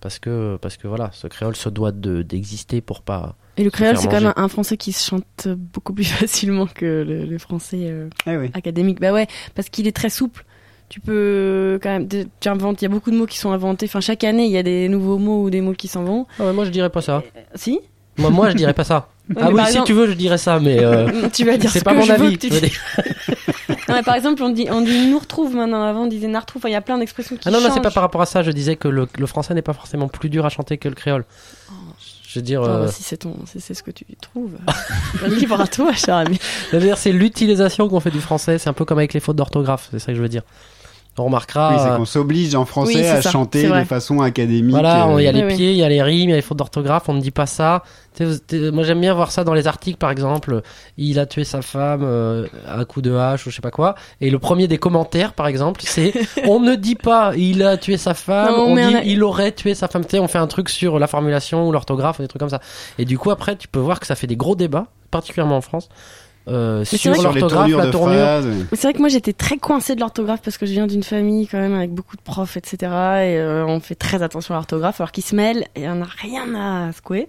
parce 0.00 0.18
que 0.18 0.58
parce 0.60 0.76
que 0.76 0.88
voilà, 0.88 1.08
ce 1.14 1.26
créole 1.26 1.56
se 1.56 1.70
doit 1.70 1.90
de 1.92 2.20
d'exister 2.20 2.82
pour 2.82 3.00
pas. 3.00 3.36
Et 3.56 3.64
le 3.64 3.70
créole, 3.70 3.96
c'est 3.96 4.08
quand 4.08 4.20
même 4.20 4.34
un 4.36 4.48
français 4.48 4.76
qui 4.76 4.92
se 4.92 5.08
chante 5.08 5.48
beaucoup 5.48 5.94
plus 5.94 6.04
facilement 6.12 6.66
que 6.66 6.84
le, 7.06 7.24
le 7.24 7.38
français 7.38 7.78
euh, 7.84 8.08
Eh 8.26 8.36
oui. 8.36 8.50
académique. 8.52 9.00
Bah 9.00 9.12
ouais, 9.12 9.28
parce 9.54 9.70
qu'il 9.70 9.86
est 9.86 9.96
très 9.96 10.10
souple. 10.10 10.44
Tu 10.88 11.00
peux 11.00 11.78
quand 11.82 11.88
même, 11.90 12.08
tu 12.08 12.48
inventes, 12.48 12.80
il 12.80 12.84
y 12.84 12.86
a 12.86 12.88
beaucoup 12.90 13.10
de 13.10 13.16
mots 13.16 13.26
qui 13.26 13.38
sont 13.38 13.50
inventés. 13.50 13.86
Enfin, 13.86 14.00
chaque 14.00 14.22
année, 14.24 14.44
il 14.46 14.52
y 14.52 14.58
a 14.58 14.62
des 14.62 14.88
nouveaux 14.88 15.18
mots 15.18 15.42
ou 15.42 15.50
des 15.50 15.60
mots 15.60 15.72
qui 15.72 15.88
s'en 15.88 16.04
vont. 16.04 16.26
Ah 16.38 16.44
ouais, 16.44 16.52
moi, 16.52 16.64
je 16.64 16.70
dirais 16.70 16.90
pas 16.90 17.02
ça. 17.02 17.22
Si 17.56 17.80
Moi, 18.18 18.30
moi, 18.30 18.50
je 18.50 18.54
dirais 18.54 18.74
pas 18.74 18.84
ça. 18.84 19.08
Ouais, 19.28 19.42
ah 19.42 19.50
oui, 19.50 19.60
si 19.68 19.82
tu 19.82 19.92
veux, 19.92 20.06
je 20.06 20.12
dirais 20.12 20.38
ça, 20.38 20.60
mais 20.60 20.78
euh, 20.78 21.28
Tu 21.32 21.44
vas 21.44 21.56
dire 21.56 21.68
c'est 21.68 21.80
ce 21.80 21.84
pas 21.84 21.94
que 21.94 21.96
mon 21.96 22.02
je 22.04 22.12
veux 22.12 22.26
avis. 22.26 22.38
que 22.38 22.46
tu 22.46 22.54
je 22.54 22.60
veux. 22.60 22.68
Non, 23.88 23.94
mais 23.96 24.02
par 24.04 24.14
exemple, 24.14 24.40
on 24.40 24.50
dit, 24.50 24.68
on 24.70 24.82
dit 24.82 25.08
nous 25.08 25.18
retrouve 25.18 25.52
maintenant. 25.56 25.82
Avant, 25.82 26.02
on 26.04 26.06
disait 26.06 26.28
nous 26.28 26.38
retrouve. 26.38 26.60
Enfin, 26.60 26.68
il 26.68 26.72
y 26.74 26.76
a 26.76 26.80
plein 26.80 26.96
d'expressions 26.96 27.34
qui 27.36 27.48
Ah 27.48 27.50
non, 27.50 27.60
non, 27.60 27.70
c'est 27.74 27.80
pas 27.80 27.90
par 27.90 28.04
rapport 28.04 28.20
à 28.22 28.26
ça. 28.26 28.44
Je 28.44 28.52
disais 28.52 28.76
que 28.76 28.86
le, 28.86 29.08
le 29.18 29.26
français 29.26 29.52
n'est 29.54 29.62
pas 29.62 29.72
forcément 29.72 30.06
plus 30.06 30.30
dur 30.30 30.46
à 30.46 30.48
chanter 30.48 30.78
que 30.78 30.88
le 30.88 30.94
créole. 30.94 31.24
Je 32.28 32.38
veux 32.38 32.44
dire, 32.44 32.62
euh, 32.62 32.86
si 32.88 33.02
c'est 33.02 33.16
ton, 33.16 33.34
si 33.46 33.60
c'est 33.60 33.74
ce 33.74 33.82
que 33.82 33.90
tu 33.90 34.04
trouves. 34.20 34.52
Libre 35.26 35.60
à 35.60 35.66
toi, 35.66 35.92
cher 35.92 36.14
ami. 36.16 36.38
c'est 36.96 37.10
l'utilisation 37.12 37.88
qu'on 37.88 37.98
fait 37.98 38.10
du 38.12 38.20
français. 38.20 38.58
C'est 38.58 38.68
un 38.68 38.74
peu 38.74 38.84
comme 38.84 38.98
avec 38.98 39.12
les 39.12 39.20
fautes 39.20 39.36
d'orthographe. 39.36 39.88
C'est 39.90 39.98
ça 39.98 40.12
que 40.12 40.14
je 40.14 40.22
veux 40.22 40.28
dire. 40.28 40.42
On 41.18 41.24
remarquera. 41.24 41.72
Oui, 41.72 41.76
c'est 41.82 41.90
euh, 41.90 41.96
qu'on 41.96 42.04
s'oblige 42.04 42.54
en 42.54 42.64
français 42.64 43.08
à 43.08 43.22
ça, 43.22 43.30
chanter 43.30 43.68
de 43.68 43.84
façon 43.84 44.20
académique. 44.20 44.72
Voilà, 44.72 45.08
euh, 45.08 45.20
il 45.20 45.24
y 45.24 45.28
a 45.28 45.32
les 45.32 45.44
Oui, 45.44 45.54
pieds, 45.54 45.72
il 45.72 45.78
y 45.78 45.82
a 45.82 45.88
les 45.88 46.02
rimes, 46.02 46.28
il 46.28 46.30
y 46.30 46.32
a 46.32 46.36
les 46.36 46.42
fautes 46.42 46.58
d'orthographe, 46.58 47.08
on 47.08 47.14
ne 47.14 47.20
dit 47.20 47.30
pas 47.30 47.46
ça. 47.46 47.82
Moi 48.20 48.82
j'aime 48.82 49.00
bien 49.00 49.12
voir 49.12 49.30
ça 49.30 49.44
dans 49.44 49.54
les 49.54 49.66
articles 49.66 49.98
par 49.98 50.10
exemple. 50.10 50.62
Il 50.96 51.18
a 51.18 51.26
tué 51.26 51.44
sa 51.44 51.62
femme 51.62 52.02
euh, 52.02 52.46
à 52.66 52.84
coup 52.84 53.02
de 53.02 53.14
hache 53.14 53.46
ou 53.46 53.50
je 53.50 53.56
sais 53.56 53.62
pas 53.62 53.70
quoi. 53.70 53.94
Et 54.20 54.30
le 54.30 54.38
premier 54.38 54.68
des 54.68 54.78
commentaires 54.78 55.32
par 55.32 55.46
exemple, 55.46 55.82
c'est 55.84 56.14
on 56.46 56.60
ne 56.60 56.74
dit 56.74 56.94
pas 56.94 57.32
il 57.36 57.62
a 57.62 57.76
tué 57.76 57.96
sa 57.96 58.14
femme, 58.14 58.54
Non, 58.54 58.66
on 58.68 58.74
dit 58.74 58.96
il 59.04 59.22
aurait 59.22 59.52
tué 59.52 59.74
sa 59.74 59.88
femme. 59.88 60.04
Tu 60.04 60.12
sais, 60.12 60.18
on 60.18 60.28
fait 60.28 60.38
un 60.38 60.46
truc 60.46 60.68
sur 60.68 60.98
la 60.98 61.06
formulation 61.06 61.66
ou 61.68 61.72
l'orthographe, 61.72 62.20
des 62.20 62.28
trucs 62.28 62.40
comme 62.40 62.50
ça. 62.50 62.60
Et 62.98 63.04
du 63.04 63.18
coup 63.18 63.30
après 63.30 63.56
tu 63.56 63.68
peux 63.68 63.80
voir 63.80 64.00
que 64.00 64.06
ça 64.06 64.14
fait 64.14 64.26
des 64.26 64.36
gros 64.36 64.56
débats, 64.56 64.86
particulièrement 65.10 65.56
en 65.56 65.62
France, 65.62 65.88
euh, 66.48 66.84
c'est 66.84 66.96
sur 66.96 67.10
l'orthographe, 67.10 67.70
la 67.70 67.86
tournure. 67.88 68.28
c'est 68.72 68.82
vrai 68.82 68.92
que 68.92 69.00
moi 69.00 69.08
j'étais 69.08 69.32
très 69.32 69.58
coincée 69.58 69.96
de 69.96 70.00
l'orthographe 70.00 70.40
parce 70.42 70.58
que 70.58 70.66
je 70.66 70.72
viens 70.72 70.86
d'une 70.86 71.02
famille 71.02 71.48
quand 71.48 71.58
même 71.58 71.74
avec 71.74 71.90
beaucoup 71.90 72.16
de 72.16 72.22
profs, 72.22 72.56
etc. 72.56 72.76
Et 72.82 72.86
euh, 73.38 73.66
on 73.66 73.80
fait 73.80 73.96
très 73.96 74.22
attention 74.22 74.54
à 74.54 74.58
l'orthographe 74.58 75.00
alors 75.00 75.10
qu'ils 75.10 75.24
se 75.24 75.34
mêlent 75.34 75.66
et 75.74 75.88
on 75.88 75.96
n'a 75.96 76.06
rien 76.06 76.54
à 76.54 76.92
secouer. 76.92 77.28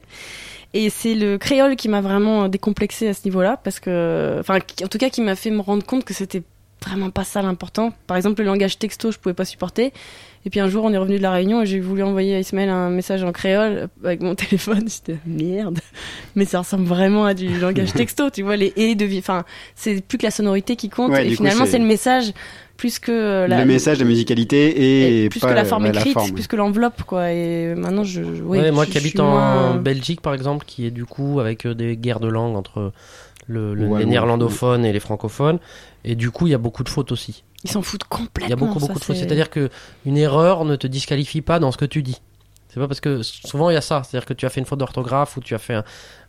Et 0.73 0.89
c'est 0.89 1.15
le 1.15 1.37
créole 1.37 1.75
qui 1.75 1.89
m'a 1.89 2.01
vraiment 2.01 2.47
décomplexé 2.47 3.07
à 3.07 3.13
ce 3.13 3.21
niveau-là 3.25 3.57
parce 3.63 3.79
que, 3.79 4.37
enfin, 4.39 4.59
en 4.83 4.87
tout 4.87 4.97
cas, 4.97 5.09
qui 5.09 5.21
m'a 5.21 5.35
fait 5.35 5.49
me 5.49 5.61
rendre 5.61 5.83
compte 5.83 6.03
que 6.03 6.13
c'était 6.13 6.43
vraiment 6.85 7.09
pas 7.09 7.23
ça 7.23 7.41
l'important. 7.41 7.91
Par 8.07 8.17
exemple, 8.17 8.41
le 8.41 8.47
langage 8.47 8.77
texto, 8.79 9.11
je 9.11 9.17
pouvais 9.17 9.33
pas 9.33 9.45
supporter. 9.45 9.91
Et 10.45 10.49
puis 10.49 10.59
un 10.61 10.69
jour, 10.69 10.85
on 10.85 10.93
est 10.93 10.97
revenu 10.97 11.17
de 11.17 11.21
la 11.23 11.31
réunion 11.31 11.61
et 11.61 11.65
j'ai 11.65 11.79
voulu 11.81 12.03
envoyer 12.03 12.35
à 12.35 12.39
Ismaël 12.39 12.69
un 12.69 12.89
message 12.89 13.21
en 13.23 13.31
créole 13.33 13.89
avec 14.03 14.21
mon 14.21 14.33
téléphone. 14.35 14.87
J'étais 14.87 15.19
merde, 15.25 15.79
mais 16.35 16.45
ça 16.45 16.59
ressemble 16.59 16.85
vraiment 16.85 17.25
à 17.25 17.33
du 17.33 17.49
langage 17.59 17.91
texto. 17.93 18.29
Tu 18.29 18.43
vois 18.43 18.55
les 18.55 18.71
et 18.77 18.95
de 18.95 19.03
vie. 19.05 19.19
Enfin, 19.19 19.43
c'est 19.75 20.01
plus 20.05 20.17
que 20.17 20.23
la 20.23 20.31
sonorité 20.31 20.75
qui 20.75 20.89
compte. 20.89 21.11
Ouais, 21.11 21.27
et 21.27 21.35
finalement, 21.35 21.65
c'est- 21.65 21.79
le 21.79 21.85
message 21.85 22.31
plus 22.77 22.99
que 22.99 23.11
euh, 23.11 23.47
la, 23.47 23.61
le 23.61 23.65
message, 23.65 23.97
la 23.97 24.05
musicalité 24.05 25.23
et, 25.23 25.29
plus 25.29 25.39
pas 25.39 25.49
que 25.49 25.53
la 25.55 25.65
forme 25.65 25.87
écrite, 25.87 26.13
forme. 26.13 26.31
plus 26.33 26.45
que 26.45 26.55
l'enveloppe, 26.55 27.01
quoi. 27.03 27.31
Et 27.33 27.73
maintenant, 27.75 28.03
je, 28.03 28.21
Ouais, 28.21 28.71
moi 28.71 28.85
je- 28.85 28.91
qui 28.91 28.97
habite 28.99 29.19
en 29.19 29.31
moins- 29.31 29.75
Belgique 29.77 30.21
par 30.21 30.35
exemple, 30.35 30.63
qui 30.67 30.85
est 30.85 30.91
du 30.91 31.03
coup 31.05 31.39
avec 31.39 31.65
euh, 31.65 31.73
des 31.73 31.97
guerres 31.97 32.19
de 32.19 32.27
langue 32.27 32.55
entre 32.55 32.91
le, 33.47 33.73
le- 33.73 33.87
Ouais, 33.87 33.99
les 33.99 34.05
ouais. 34.05 34.09
néerlandophones 34.11 34.85
et 34.85 34.93
les 34.93 34.99
francophones, 34.99 35.57
et 36.09 36.15
du 36.15 36.31
coup 36.31 36.47
il 36.47 36.51
y 36.51 36.55
a 36.55 36.57
beaucoup 36.57 36.83
de 36.83 36.89
fautes 36.89 37.11
aussi. 37.11 37.43
Ils 37.63 37.69
s'en 37.71 37.81
foutent 37.81 38.03
complètement. 38.05 38.47
Il 38.47 38.49
y 38.49 38.53
a 38.53 38.55
beaucoup 38.55 38.79
ça, 38.79 38.87
beaucoup 38.87 38.99
de 38.99 39.03
fautes. 39.03 39.15
c'est- 39.15 39.23
C'est-à-dire 39.23 39.49
que 39.49 39.69
une 40.05 40.17
erreur 40.17 40.63
ne 40.65 40.75
te 40.75 40.87
disqualifie 40.87 41.41
pas 41.41 41.59
dans 41.59 41.71
ce 41.71 41.77
que 41.77 41.85
tu 41.85 42.01
dis. 42.03 42.21
C'est 42.69 42.79
pas 42.81 42.87
parce 42.87 42.99
que 42.99 43.23
souvent 43.23 43.69
il 43.71 43.73
y 43.73 43.77
a 43.77 43.81
ça, 43.81 44.03
c'est-à-dire 44.03 44.25
que 44.27 44.33
tu 44.35 44.45
as 44.45 44.49
fait 44.49 44.59
une 44.59 44.65
faute 44.67 44.77
d'orthographe 44.77 45.35
ou 45.37 45.39
tu 45.39 45.55
as 45.55 45.57
fait 45.57 45.73
un- 45.73 45.83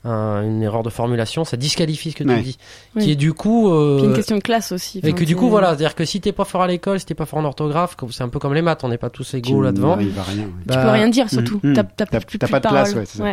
un- 0.05 0.43
une 0.43 0.63
erreur 0.63 0.83
de 0.83 0.89
formulation, 0.89 1.45
ça 1.45 1.57
disqualifie 1.59 2.13
ce 2.13 2.17
que 2.17 2.25
Ouais. 2.25 2.37
tu 2.39 2.43
dis, 2.43 2.59
Oui. 2.97 3.03
qui 3.05 3.11
est 3.11 3.17
du 3.17 3.35
coup. 3.35 3.69
euh, 3.71 4.03
une 4.05 4.15
question 4.15 4.37
de 4.37 4.41
classe 4.43 4.73
aussi. 4.73 5.01
et 5.03 5.13
que 5.13 5.25
du 5.25 5.37
coup 5.37 5.49
voilà, 5.51 5.69
c'est-à-dire 5.71 5.95
que 5.95 6.05
si 6.07 6.21
t'es 6.21 6.33
pas 6.33 6.45
fort 6.47 6.63
à 6.63 6.67
l'école, 6.69 6.99
si 7.01 7.07
t'es 7.07 7.15
pas 7.15 7.27
fort 7.27 7.41
en 7.41 7.45
orthographe, 7.45 7.97
c'est 8.11 8.23
un 8.23 8.29
peu 8.31 8.39
comme 8.39 8.55
les 8.55 8.63
maths, 8.63 8.83
on 8.85 8.89
n'est 8.89 8.97
pas 8.99 9.11
tous 9.11 9.35
égaux 9.35 9.61
là-devant. 9.61 9.99
ouais. 9.99 10.07
Tu 10.07 10.75
peux 10.75 10.89
rien 10.89 11.09
dire 11.09 11.29
surtout. 11.29 11.61
Mhm. 11.63 11.75
T'as 11.75 11.83
t'as 11.85 12.07
pas 12.07 12.21
de 12.21 12.37
parole. 12.49 12.61
place, 12.71 12.95
ouais, 12.95 13.05
ça. 13.05 13.25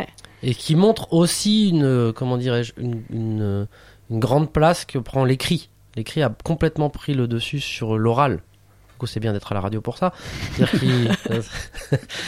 et 0.42 0.54
qui 0.54 0.76
montre 0.76 1.10
aussi 1.14 1.70
une 1.70 2.12
comment 2.12 2.36
dirais-je 2.36 2.72
une, 2.76 3.02
une, 3.10 3.66
une 4.10 4.20
grande 4.20 4.52
place 4.52 4.84
que 4.84 4.98
prend 4.98 5.24
l'écrit. 5.24 5.70
L'écrit 5.96 6.22
a 6.22 6.32
complètement 6.44 6.90
pris 6.90 7.14
le 7.14 7.26
dessus 7.26 7.60
sur 7.60 7.96
l'oral. 7.98 8.36
Du 8.36 8.98
coup, 9.00 9.06
c'est 9.06 9.20
bien 9.20 9.32
d'être 9.34 9.50
à 9.52 9.54
la 9.54 9.60
radio 9.60 9.80
pour 9.80 9.98
ça. 9.98 10.12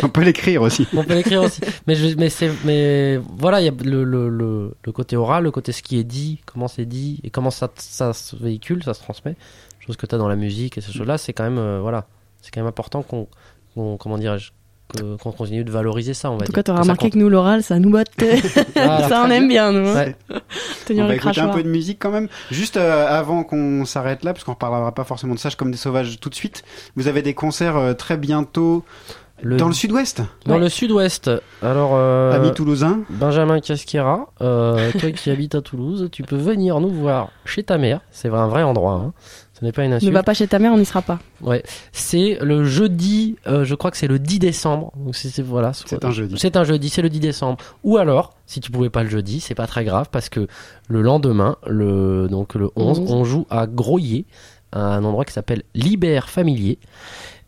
On 0.03 0.09
peut 0.09 0.23
l'écrire 0.23 0.63
aussi. 0.63 0.87
on 0.95 1.03
peut 1.05 1.15
l'écrire 1.15 1.43
aussi. 1.43 1.61
Mais 1.87 1.95
je- 1.95 2.15
mais 2.65 3.17
voilà, 3.39 3.61
il 3.61 3.65
y 3.65 3.69
a 3.69 3.73
le, 3.85 4.05
le, 4.05 4.29
le, 4.29 4.75
le 4.85 4.93
côté 4.93 5.17
oral, 5.17 5.45
le 5.45 5.51
côté 5.51 5.73
ce 5.73 5.83
qui 5.83 5.99
est 5.99 6.05
dit, 6.05 6.41
comment 6.47 6.69
c'est 6.69 6.85
dit 6.85 7.21
et 7.25 7.31
comment 7.31 7.51
ça 7.51 7.71
ça 7.77 8.13
se 8.13 8.37
véhicule, 8.37 8.83
ça 8.85 8.95
se 8.95 9.01
transmet. 9.01 9.37
Chose 9.81 9.97
que 9.97 10.07
tu 10.07 10.15
as 10.15 10.19
dans 10.19 10.29
la 10.29 10.37
musique 10.37 10.77
et 10.77 10.81
ces 10.83 10.93
choses-là, 10.93 11.17
c'est 11.19 11.33
quand 11.33 11.45
même 11.45 11.59
euh, 11.59 11.81
voilà, 11.81 12.07
c'est 12.43 12.51
quand 12.53 12.61
même 12.61 12.69
important 12.69 13.03
qu'on 13.03 13.29
qu'on- 13.75 13.97
comment 13.97 14.19
dirais-je 14.19 14.51
qu'on 15.23 15.33
continue 15.33 15.65
de 15.65 15.71
valoriser 15.71 16.15
ça, 16.15 16.31
on 16.31 16.37
va 16.37 16.43
En 16.45 16.47
tout 16.47 16.53
dire. 16.53 16.65
cas, 16.65 16.73
ça 16.75 16.81
remarqué 16.81 17.11
que 17.11 17.19
nous, 17.19 17.29
l'oral, 17.29 17.63
ça 17.63 17.79
nous 17.79 17.91
botte. 17.91 18.09
Voilà. 18.75 19.09
ça, 19.09 19.23
on 19.27 19.31
aime 19.31 19.49
bien, 19.49 19.71
nous. 19.73 19.87
hein. 19.89 19.95
Ouais. 19.95 20.17
Tenir 20.87 21.05
on 21.05 21.09
va 21.09 21.15
écouter 21.17 21.41
un 21.41 21.49
peu 21.49 21.63
de 21.63 21.69
musique 21.69 21.99
quand 22.01 22.11
même. 22.11 22.29
Juste 22.51 22.77
euh, 22.79 23.07
avant 23.07 23.45
qu'on 23.45 23.85
s'arrête 23.85 24.25
là, 24.25 24.33
parce 24.33 24.45
qu'on 24.45 24.53
reparlera 24.53 24.93
pas 24.95 25.05
forcément 25.05 25.35
de 25.35 25.39
Sage 25.39 25.57
comme 25.57 25.71
des 25.71 25.77
sauvages 25.77 26.19
tout 26.21 26.31
de 26.31 26.35
suite. 26.35 26.65
Vous 26.97 27.07
avez 27.09 27.23
des 27.23 27.35
concerts 27.35 27.77
euh, 27.77 27.93
très 27.93 28.17
bientôt 28.17 28.85
Le- 29.43 29.57
dans 29.59 29.69
le 29.69 29.75
sud-ouest, 29.75 30.23
Dans 30.47 30.55
Ouais. 30.55 30.61
le 30.61 30.69
sud-ouest. 30.69 31.31
Alors, 31.63 31.91
euh, 31.95 32.33
amis 32.33 32.53
toulousains. 32.55 33.01
Benjamin 33.11 33.61
Casquera, 33.61 34.31
euh, 34.41 34.91
toi 34.99 35.11
qui 35.13 35.31
habites 35.31 35.55
à 35.55 35.61
Toulouse, 35.61 36.09
tu 36.11 36.23
peux 36.23 36.37
venir 36.37 36.81
nous 36.81 36.89
voir 36.91 37.29
chez 37.45 37.63
ta 37.63 37.77
mère. 37.79 38.01
C'est 38.11 38.29
un 38.31 38.49
vrai 38.49 38.63
endroit. 38.63 38.95
hein. 38.95 39.13
Ce 39.59 39.65
n'est 39.65 39.73
pas 39.73 39.85
une 39.85 39.91
Ne 39.91 39.97
insulte. 39.97 40.13
va 40.13 40.23
pas 40.23 40.35
chez 40.35 40.47
ta 40.47 40.59
mère, 40.59 40.73
on 40.73 40.79
n'y 40.79 40.85
sera 40.85 41.03
pas. 41.03 41.19
Ouais, 41.41 41.63
c'est 41.93 42.39
le 42.43 42.65
jeudi, 42.65 43.37
euh, 43.47 43.65
je 43.65 43.75
crois 43.75 43.91
que 43.91 43.97
c'est 43.97 44.07
le 44.07 44.19
10 44.19 44.39
décembre. 44.39 44.93
Donc 44.97 45.17
c'est 45.17 45.43
voilà, 45.43 45.73
C'est 45.73 46.05
un 46.05 46.11
jeudi. 46.13 46.37
C'est 46.39 46.57
un 46.57 46.65
jeudi, 46.65 46.89
c'est 46.89 47.03
le 47.03 47.09
10 47.09 47.21
décembre. 47.21 47.59
Ou 47.83 47.97
alors, 47.97 48.35
si 48.47 48.61
tu 48.61 48.71
pouvais 48.71 48.91
pas 48.91 49.03
le 49.03 49.09
jeudi, 49.11 49.41
c'est 49.41 49.55
pas 49.57 49.67
très 49.67 49.85
grave 49.85 50.09
parce 50.13 50.29
que 50.29 50.47
le 50.89 51.03
lendemain, 51.03 51.57
le 51.67 52.29
donc 52.31 52.55
le 52.55 52.71
11, 52.77 53.01
11. 53.01 53.13
on 53.13 53.25
joue 53.25 53.47
à 53.51 53.67
Groyer, 53.67 54.27
à 54.73 54.81
un 54.95 55.03
endroit 55.05 55.25
qui 55.25 55.33
s'appelle 55.33 55.63
Libère 55.75 56.29
Familier. 56.31 56.79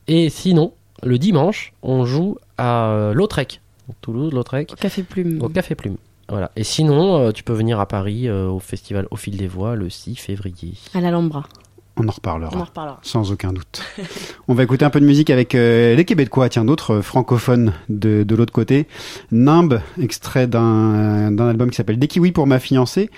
Et 0.09 0.31
sinon, 0.31 0.73
le 1.05 1.19
dimanche, 1.19 1.73
on 1.83 2.05
joue 2.05 2.39
à 2.59 2.91
euh, 2.91 3.15
Lautrec, 3.15 3.61
Toulouse, 4.01 4.33
Lautrec, 4.33 4.73
Au 4.73 4.77
Café 4.77 5.03
Plume. 5.05 5.41
au 5.43 5.49
Café 5.49 5.75
Plume. 5.75 5.97
Voilà. 6.29 6.51
Et 6.57 6.63
sinon, 6.65 7.19
euh, 7.19 7.33
tu 7.33 7.43
peux 7.43 7.53
venir 7.53 7.81
à 7.81 7.87
Paris 7.87 8.29
euh, 8.29 8.47
au 8.49 8.61
festival 8.61 9.07
Au 9.11 9.17
fil 9.17 9.37
des 9.37 9.49
voix 9.49 9.75
le 9.75 9.91
6 9.91 10.15
février. 10.17 10.75
À 10.95 11.01
l'Alhambra. 11.01 11.45
On 11.97 12.09
en 12.09 12.13
reparlera. 12.13 12.53
On 12.55 12.61
en 12.61 12.65
reparlera. 12.65 12.99
Sans 13.03 13.33
aucun 13.33 13.53
doute. 13.53 13.83
On 14.49 14.55
va 14.55 14.63
écouter 14.63 14.85
un 14.85 14.91
peu 14.91 15.01
de 15.01 15.07
musique 15.07 15.31
avec 15.31 15.55
euh, 15.55 15.95
les 15.95 16.05
Québécois, 16.05 16.49
tiens, 16.49 16.65
d'autres 16.65 17.01
francophones 17.01 17.73
de, 17.89 18.23
de 18.23 18.35
l'autre 18.35 18.53
côté. 18.53 18.87
Nimbe, 19.33 19.81
extrait 20.01 20.47
d'un 20.47 21.31
d'un 21.31 21.49
album 21.49 21.71
qui 21.71 21.77
s'appelle 21.77 21.99
Des 21.99 22.09
kiwis 22.09 22.33
pour 22.33 22.47
ma 22.47 22.59
fiancée. 22.59 23.11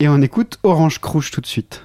Et 0.00 0.08
on 0.08 0.20
écoute 0.20 0.58
Orange 0.62 0.98
Crouche 0.98 1.30
tout 1.30 1.40
de 1.40 1.46
suite. 1.46 1.82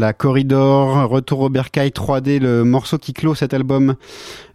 Voilà, 0.00 0.14
Corridor, 0.14 1.10
Retour 1.10 1.40
au 1.40 1.48
Bercail 1.50 1.90
3D, 1.90 2.40
le 2.40 2.64
morceau 2.64 2.96
qui 2.96 3.12
clôt 3.12 3.34
cet 3.34 3.52
album 3.52 3.96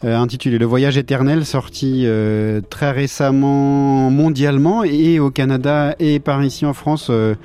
euh, 0.03 0.17
intitulé 0.17 0.57
Le 0.57 0.65
Voyage 0.65 0.97
éternel, 0.97 1.45
sorti 1.45 2.01
euh, 2.05 2.61
très 2.67 2.89
récemment 2.89 4.09
mondialement 4.09 4.83
et 4.83 5.19
au 5.19 5.29
Canada 5.29 5.93
et 5.99 6.19
par 6.19 6.43
ici 6.43 6.65
en 6.65 6.73
France. 6.73 7.09
euh, 7.11 7.35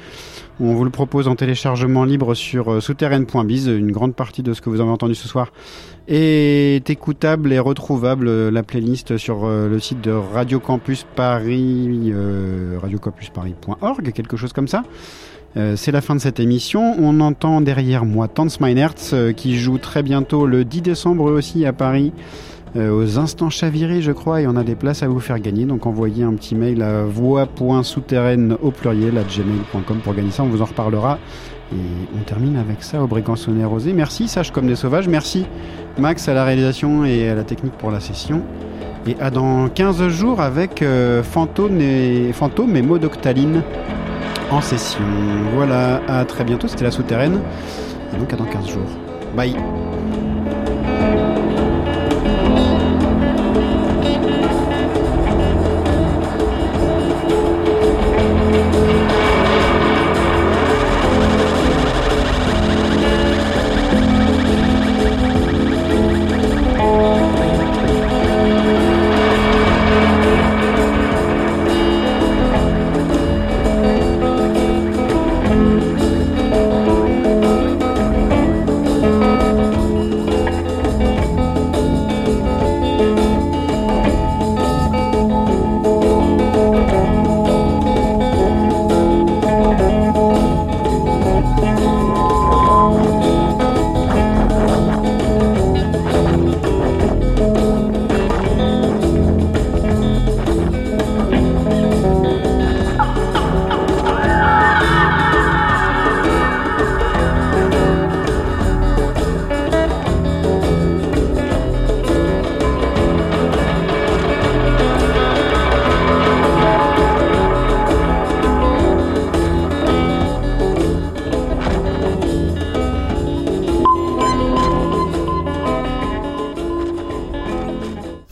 on 0.61 0.73
vous 0.73 0.85
le 0.85 0.91
propose 0.91 1.29
en 1.29 1.37
téléchargement 1.37 2.07
libre 2.07 2.33
sur 2.33 2.83
souterraine.biz. 2.83 3.67
Une 3.67 3.93
grande 3.93 4.15
partie 4.15 4.43
de 4.43 4.55
ce 4.55 4.63
que 4.63 4.71
vous 4.71 4.81
avez 4.81 4.91
entendu 4.91 5.15
ce 5.15 5.29
soir 5.29 5.53
est 6.09 6.89
écoutable 6.89 7.53
et 7.53 7.59
retrouvable. 7.59 8.49
La 8.49 8.63
playlist 8.63 9.19
sur 9.19 9.47
le 9.47 9.79
site 9.79 10.01
de 10.01 10.11
Radio 10.11 10.59
Campus 10.59 11.07
Paris, 11.17 12.13
radiocampusparis.org, 12.81 14.13
quelque 14.13 14.39
chose 14.39 14.55
comme 14.55 14.69
ça. 14.69 14.85
Euh, 15.57 15.75
c'est 15.77 15.91
la 15.91 16.01
fin 16.01 16.15
de 16.15 16.21
cette 16.21 16.39
émission. 16.39 16.95
On 16.99 17.21
entend 17.21 17.61
derrière 17.61 18.05
moi 18.05 18.29
Tanz 18.29 18.61
Meinertz 18.61 19.11
euh, 19.13 19.33
qui 19.33 19.59
joue 19.59 19.79
très 19.79 20.03
bientôt 20.03 20.47
le 20.47 20.65
10 20.65 20.83
décembre 20.83 21.25
aussi 21.25 21.67
à 21.67 21.73
Paris. 21.73 22.13
Euh, 22.77 22.93
aux 22.93 23.19
instants 23.19 23.51
chavirés 23.51 24.01
je 24.01 24.13
crois 24.13 24.43
et 24.43 24.47
on 24.47 24.55
a 24.55 24.63
des 24.63 24.77
places 24.77 25.03
à 25.03 25.09
vous 25.09 25.19
faire 25.19 25.41
gagner. 25.41 25.65
Donc 25.65 25.87
envoyez 25.87 26.23
un 26.23 26.35
petit 26.35 26.55
mail 26.55 26.83
à 26.83 27.03
voix.souterraine 27.03 28.57
au 28.63 28.71
pluriel 28.71 29.19
à 29.19 29.23
gmail.com 29.23 29.99
pour 30.05 30.15
gagner 30.15 30.31
ça. 30.31 30.45
On 30.45 30.49
vous 30.49 30.63
en 30.63 30.67
reparlera. 30.67 31.19
Et 31.73 32.17
on 32.17 32.23
termine 32.23 32.57
avec 32.57 32.83
ça 32.83 33.03
au 33.03 33.07
Brégançonnet 33.07 33.65
Rosé. 33.65 33.93
Merci 33.93 34.29
Sage 34.29 34.53
comme 34.53 34.67
des 34.67 34.77
sauvages. 34.77 35.09
Merci 35.09 35.47
Max 35.99 36.29
à 36.29 36.35
la 36.35 36.45
réalisation 36.45 37.05
et 37.05 37.29
à 37.29 37.35
la 37.35 37.45
technique 37.45 37.75
pour 37.75 37.91
la 37.91 38.01
session. 38.01 38.43
Et 39.07 39.17
à 39.21 39.31
dans 39.31 39.69
15 39.69 40.09
jours 40.09 40.41
avec 40.41 40.85
Fantôme 41.23 41.81
et 41.81 42.33
Fantôme 42.33 42.77
et 42.77 42.83
Maud 42.83 43.05
Octaline 43.05 43.63
en 44.51 44.61
session. 44.61 45.05
Voilà, 45.55 46.01
à 46.09 46.25
très 46.25 46.45
bientôt, 46.45 46.69
c'était 46.69 46.85
la 46.85 46.91
souterraine. 46.91 47.41
Et 48.15 48.19
donc 48.19 48.33
à 48.33 48.37
dans 48.37 48.45
15 48.45 48.69
jours. 48.69 48.89
Bye 49.37 49.55